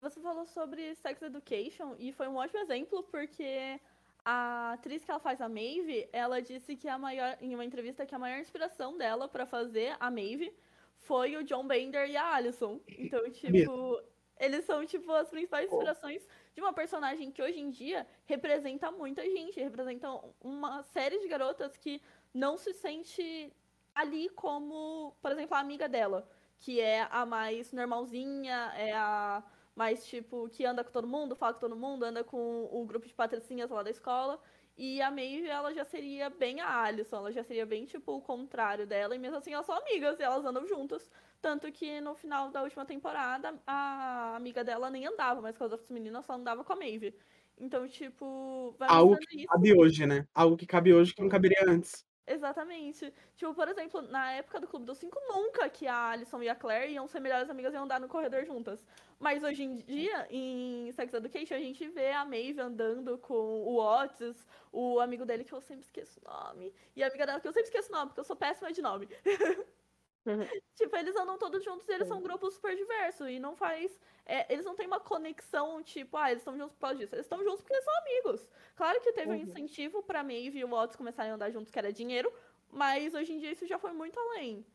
[0.00, 3.80] Você falou sobre Sex Education e foi um ótimo exemplo porque
[4.24, 8.04] a atriz que ela faz a Maeve, ela disse que a maior em uma entrevista
[8.04, 10.52] que a maior inspiração dela para fazer a Maeve
[10.96, 12.80] foi o John Bender e a Alison.
[12.88, 14.02] Então, tipo,
[14.40, 19.22] eles são tipo as principais inspirações de uma personagem que hoje em dia representa muita
[19.22, 20.08] gente, representa
[20.40, 22.02] uma série de garotas que
[22.34, 23.52] não se sente
[23.94, 26.28] ali como, por exemplo, a amiga dela,
[26.58, 29.42] que é a mais normalzinha, é a
[29.76, 33.06] mais tipo que anda com todo mundo, fala com todo mundo, anda com o grupo
[33.06, 34.40] de patricinhas lá da escola.
[34.76, 38.20] E a Maeve, ela já seria bem a Alison, ela já seria bem, tipo, o
[38.20, 39.14] contrário dela.
[39.14, 41.08] E mesmo assim, elas são amigas e elas andam juntas.
[41.40, 45.70] Tanto que no final da última temporada, a amiga dela nem andava, mas com as
[45.72, 47.14] outras meninas só andava com a Maeve.
[47.56, 49.46] Então, tipo, vai Algo que isso.
[49.48, 50.26] cabe hoje, né?
[50.34, 52.04] Algo que cabe hoje que não caberia antes.
[52.26, 53.12] Exatamente.
[53.36, 56.54] Tipo, por exemplo, na época do Clube dos Cinco, nunca que a Alison e a
[56.54, 58.86] Claire iam ser melhores amigas e andar no corredor juntas.
[59.18, 63.78] Mas hoje em dia, em Sex Education, a gente vê a Maeve andando com o
[63.78, 67.48] Otis, o amigo dele que eu sempre esqueço o nome, e a amiga dela que
[67.48, 69.08] eu sempre esqueço o nome, porque eu sou péssima de nome.
[70.26, 70.48] Uhum.
[70.74, 73.28] Tipo, eles andam todos juntos e eles são um grupo super diverso.
[73.28, 73.98] E não faz.
[74.26, 77.14] é, eles não têm uma conexão, tipo, ah, eles estão juntos por causa disso.
[77.14, 78.48] Eles estão juntos porque eles são amigos.
[78.74, 79.42] Claro que teve um Uhum.
[79.42, 82.32] incentivo pra Maeve e o Otis começarem a andar juntos, que era dinheiro.
[82.70, 84.66] Mas hoje em dia isso já foi muito além.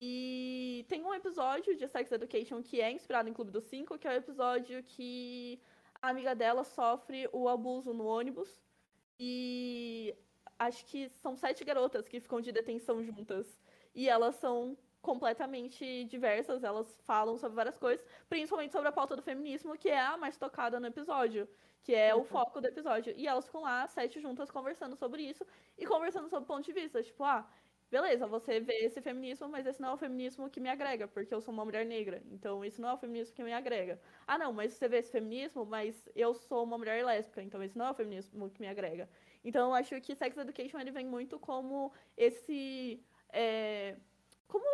[0.00, 4.06] E tem um episódio de Sex Education que é inspirado em Clube dos Cinco, que
[4.08, 5.60] é o episódio que
[6.02, 8.60] a amiga dela sofre o abuso no ônibus.
[9.18, 10.14] E
[10.58, 13.60] acho que são sete garotas que ficam de detenção juntas.
[13.94, 19.22] E elas são completamente diversas, elas falam sobre várias coisas, principalmente sobre a pauta do
[19.22, 21.48] feminismo, que é a mais tocada no episódio,
[21.82, 22.24] que é o Uhum.
[22.24, 23.14] foco do episódio.
[23.16, 25.44] E elas ficam lá, sete juntas, conversando sobre isso
[25.78, 27.02] e conversando sobre o ponto de vista.
[27.02, 27.48] Tipo, ah,
[27.90, 31.34] beleza, você vê esse feminismo, mas esse não é o feminismo que me agrega, porque
[31.34, 32.22] eu sou uma mulher negra.
[32.30, 34.00] Então, isso não é o feminismo que me agrega.
[34.26, 37.76] Ah, não, mas você vê esse feminismo, mas eu sou uma mulher lésbica, então esse
[37.78, 39.08] não é o feminismo que me agrega.
[39.44, 43.04] Então, eu acho que Sex Education ele vem muito como esse.
[43.32, 43.96] é,
[44.48, 44.64] como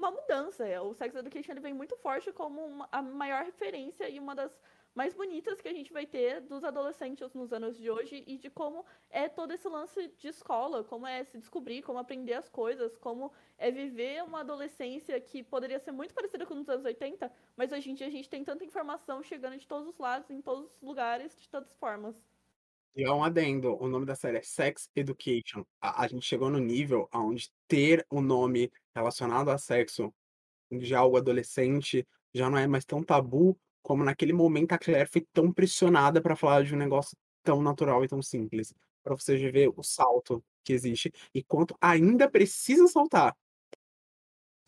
[0.00, 0.66] uma mudança.
[0.66, 4.34] É, O Sex Education ele vem muito forte como uma- a maior referência e uma
[4.34, 4.52] das
[4.94, 8.50] mais bonitas que a gente vai ter dos adolescentes nos anos de hoje e de
[8.50, 12.96] como é todo esse lance de escola, como é se descobrir, como aprender as coisas,
[12.96, 17.70] como é viver uma adolescência que poderia ser muito parecida com os anos 80, mas
[17.70, 20.72] hoje em dia a gente tem tanta informação chegando de todos os lados, em todos
[20.74, 22.26] os lugares, de todas as formas.
[22.96, 25.64] E é um adendo, o nome da série é Sex Education.
[25.80, 30.12] A, a gente chegou no nível onde ter o nome relacionado a sexo
[30.70, 35.26] de algo adolescente já não é mais tão tabu como naquele momento a Claire foi
[35.32, 38.74] tão pressionada para falar de um negócio tão natural e tão simples.
[39.02, 43.34] Para você ver o salto que existe e quanto ainda precisa saltar.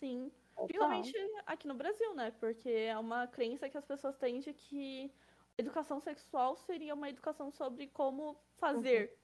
[0.01, 0.33] Sim.
[0.57, 1.15] Principalmente
[1.47, 2.31] aqui no Brasil, né?
[2.41, 5.13] Porque é uma crença que as pessoas têm de que
[5.59, 9.15] educação sexual seria uma educação sobre como fazer.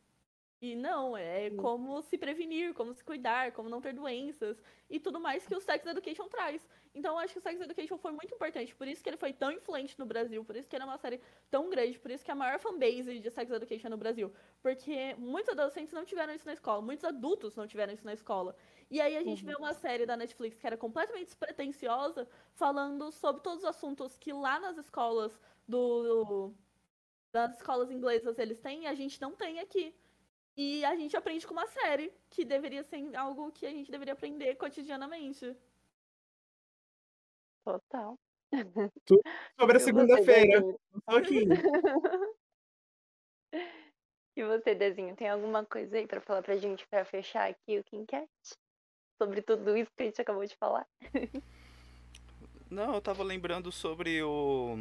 [0.61, 5.20] E não, é como se prevenir, como se cuidar, como não ter doenças e tudo
[5.20, 6.66] mais que o Sex Education traz.
[6.92, 9.32] Então eu acho que o Sex Education foi muito importante, por isso que ele foi
[9.32, 12.24] tão influente no Brasil, por isso que ele é uma série tão grande, por isso
[12.24, 14.32] que é a maior fanbase de Sex Education no Brasil.
[14.61, 18.56] Porque muitos adolescentes não tiveram isso na escola, muitos adultos não tiveram isso na escola.
[18.90, 23.42] E aí a gente vê uma série da Netflix que era completamente despretensiosa, falando sobre
[23.42, 25.38] todos os assuntos que lá nas escolas
[25.68, 26.52] do
[27.30, 29.94] das escolas inglesas eles têm e a gente não tem aqui.
[30.59, 34.12] E a gente aprende com uma série, que deveria ser algo que a gente deveria
[34.12, 35.56] aprender cotidianamente.
[37.64, 38.18] Total.
[39.56, 40.61] Sobre a segunda-feira.
[41.06, 41.44] Aqui.
[44.36, 47.82] E você, Dezinho, tem alguma coisa aí pra falar pra gente pra fechar aqui o
[47.82, 48.56] KimCast?
[49.20, 50.86] Sobre tudo isso que a gente acabou de falar?
[52.70, 54.76] Não, eu tava lembrando sobre o.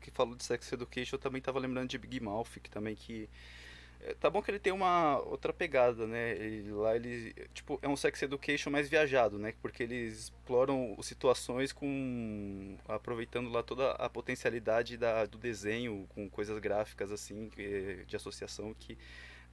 [0.00, 3.30] Que falou de Sex Education, eu também tava lembrando de Big Mouth, que também que.
[4.20, 6.36] Tá bom que ele tem uma outra pegada, né?
[6.36, 9.54] E lá ele, tipo, é um sex education mais viajado, né?
[9.62, 16.58] Porque eles exploram situações com aproveitando lá toda a potencialidade da, do desenho com coisas
[16.58, 17.50] gráficas assim,
[18.06, 18.98] de associação que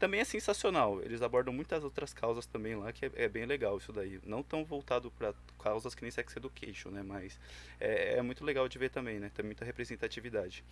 [0.01, 0.99] também é sensacional.
[1.03, 4.19] Eles abordam muitas outras causas também lá, que é, é bem legal isso daí.
[4.25, 7.03] Não tão voltado para causas que nem Sex Education, né?
[7.03, 7.39] Mas
[7.79, 9.29] é, é, muito legal de ver também, né?
[9.31, 10.65] Tem muita representatividade.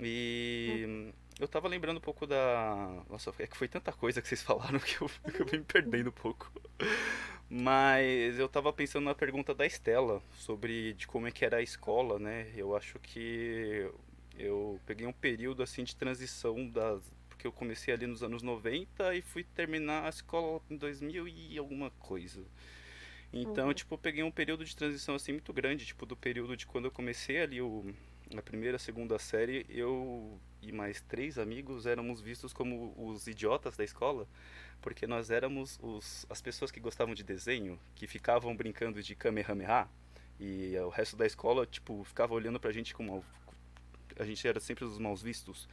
[0.00, 1.12] E hum.
[1.38, 3.04] eu tava lembrando um pouco da.
[3.08, 5.64] Nossa, é que foi tanta coisa que vocês falaram que eu, que eu vim me
[5.64, 6.50] perdendo um pouco.
[7.48, 11.62] Mas eu tava pensando na pergunta da Estela sobre de como é que era a
[11.62, 12.50] escola, né?
[12.56, 13.88] Eu acho que
[14.36, 17.13] eu peguei um período assim de transição das
[17.44, 21.58] porque eu comecei ali nos anos 90 e fui terminar a escola em 2000 e
[21.58, 22.42] alguma coisa.
[23.30, 23.74] Então, uhum.
[23.74, 26.86] tipo, eu peguei um período de transição assim muito grande, tipo, do período de quando
[26.86, 27.92] eu comecei ali o
[28.32, 33.84] na primeira, segunda série, eu e mais três amigos éramos vistos como os idiotas da
[33.84, 34.26] escola,
[34.80, 39.86] porque nós éramos os, as pessoas que gostavam de desenho, que ficavam brincando de Kamehameha,
[40.40, 43.22] e o resto da escola, tipo, ficava olhando pra gente com
[44.18, 45.68] A gente era sempre os maus vistos.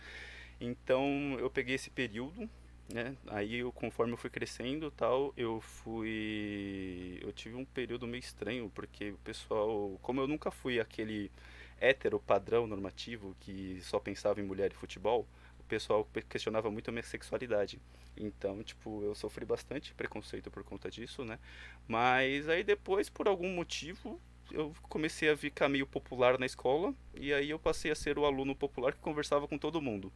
[0.61, 2.47] Então eu peguei esse período,
[2.93, 3.15] né?
[3.27, 7.19] Aí eu, conforme eu fui crescendo tal, eu fui.
[7.21, 9.97] Eu tive um período meio estranho, porque o pessoal.
[10.03, 11.31] Como eu nunca fui aquele
[11.79, 15.27] hétero padrão normativo que só pensava em mulher e futebol,
[15.59, 17.79] o pessoal questionava muito a minha sexualidade.
[18.15, 21.39] Então, tipo, eu sofri bastante preconceito por conta disso, né?
[21.87, 24.19] Mas aí depois, por algum motivo,
[24.51, 28.25] eu comecei a ficar meio popular na escola e aí eu passei a ser o
[28.25, 30.11] aluno popular que conversava com todo mundo.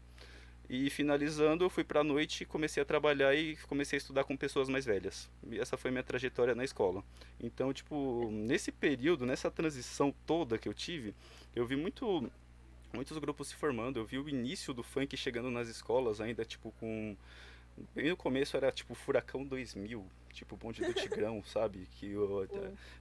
[0.69, 4.35] E finalizando, eu fui para a noite, comecei a trabalhar e comecei a estudar com
[4.35, 5.29] pessoas mais velhas.
[5.49, 7.03] E essa foi minha trajetória na escola.
[7.39, 11.13] Então, tipo, nesse período, nessa transição toda que eu tive,
[11.55, 12.29] eu vi muito
[12.93, 13.99] muitos grupos se formando.
[13.99, 17.15] Eu vi o início do funk chegando nas escolas ainda tipo com
[17.93, 20.05] Bem no começo era tipo Furacão 2000,
[20.35, 21.87] tipo Bonde do Tigrão, sabe?
[21.91, 22.47] Que eu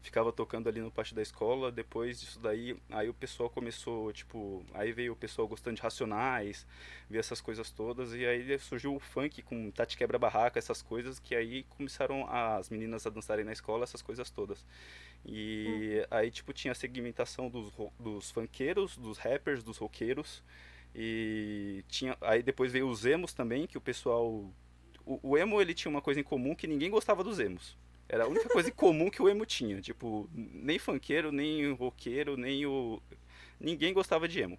[0.00, 1.70] ficava tocando ali no pátio da escola.
[1.70, 6.66] Depois disso daí, aí o pessoal começou, tipo, aí veio o pessoal gostando de Racionais,
[7.10, 8.14] ver essas coisas todas.
[8.14, 12.70] E aí surgiu o funk com Tati Quebra Barraca, essas coisas, que aí começaram as
[12.70, 14.64] meninas a dançarem na escola, essas coisas todas.
[15.26, 16.06] E hum.
[16.10, 20.42] aí, tipo, tinha a segmentação dos, dos funkeiros, dos rappers, dos roqueiros.
[20.94, 24.48] E tinha, aí depois veio os emos também, que o pessoal
[25.06, 27.76] o, o, emo ele tinha uma coisa em comum que ninguém gostava dos emos.
[28.08, 29.80] Era a única coisa em comum que o emo tinha.
[29.80, 33.02] Tipo, nem funkeiro, nem roqueiro, nem o.
[33.58, 34.58] Ninguém gostava de emo.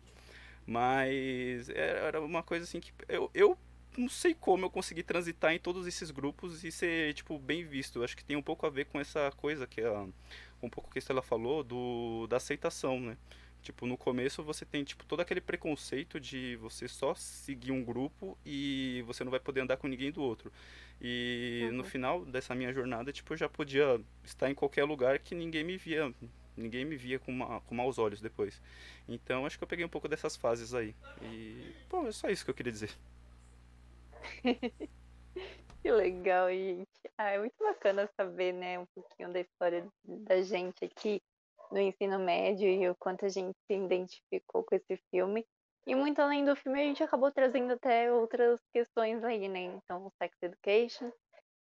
[0.65, 2.91] Mas era uma coisa assim que.
[3.07, 3.57] Eu, eu
[3.97, 7.99] não sei como eu consegui transitar em todos esses grupos e ser, tipo, bem visto.
[7.99, 10.07] Eu acho que tem um pouco a ver com essa coisa que a.
[10.61, 13.17] Um pouco que a Estela falou do, da aceitação, né?
[13.65, 18.37] Tipo, no começo você tem, tipo, todo aquele preconceito de você só seguir um grupo
[18.45, 20.53] e você não vai poder andar com ninguém do outro.
[21.01, 21.77] E uhum.
[21.77, 25.63] no final dessa minha jornada, tipo, eu já podia estar em qualquer lugar que ninguém
[25.63, 26.13] me via,
[26.55, 28.61] ninguém me via com, uma, com maus olhos depois.
[29.09, 30.95] Então, acho que eu peguei um pouco dessas fases aí.
[31.23, 32.91] E, bom, é só isso que eu queria dizer.
[35.81, 36.87] que legal, gente.
[37.17, 41.19] Ah, é muito bacana saber, né, um pouquinho da história da gente aqui
[41.71, 45.45] no ensino médio e o quanto a gente se identificou com esse filme.
[45.87, 49.61] E muito além do filme, a gente acabou trazendo até outras questões aí, né?
[49.61, 51.11] Então, sex education.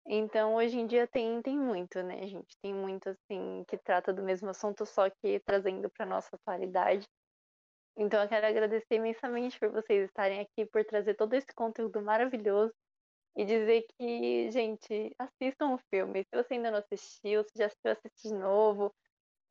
[0.06, 2.58] Então, hoje em dia tem, tem muito, né, gente?
[2.62, 7.08] Tem muito, assim, que trata do mesmo assunto, só que trazendo para nossa atualidade.
[7.96, 12.74] Então, eu quero agradecer imensamente por vocês estarem aqui, por trazer todo esse conteúdo maravilhoso
[13.36, 16.24] e dizer que, gente, assistam o filme.
[16.24, 18.94] Se você ainda não assistiu, se já assistiu, assiste de novo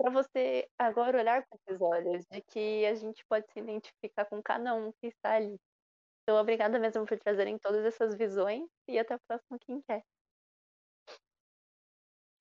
[0.01, 4.43] para você agora olhar com esses olhos, de que a gente pode se identificar com
[4.43, 5.61] cada um que está ali.
[6.23, 10.03] Então, obrigada mesmo por trazerem todas essas visões e até o próximo Quem Quer.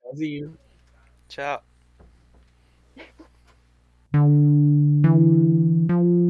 [0.02, 0.58] Tchauzinho.
[1.28, 1.62] Tchau.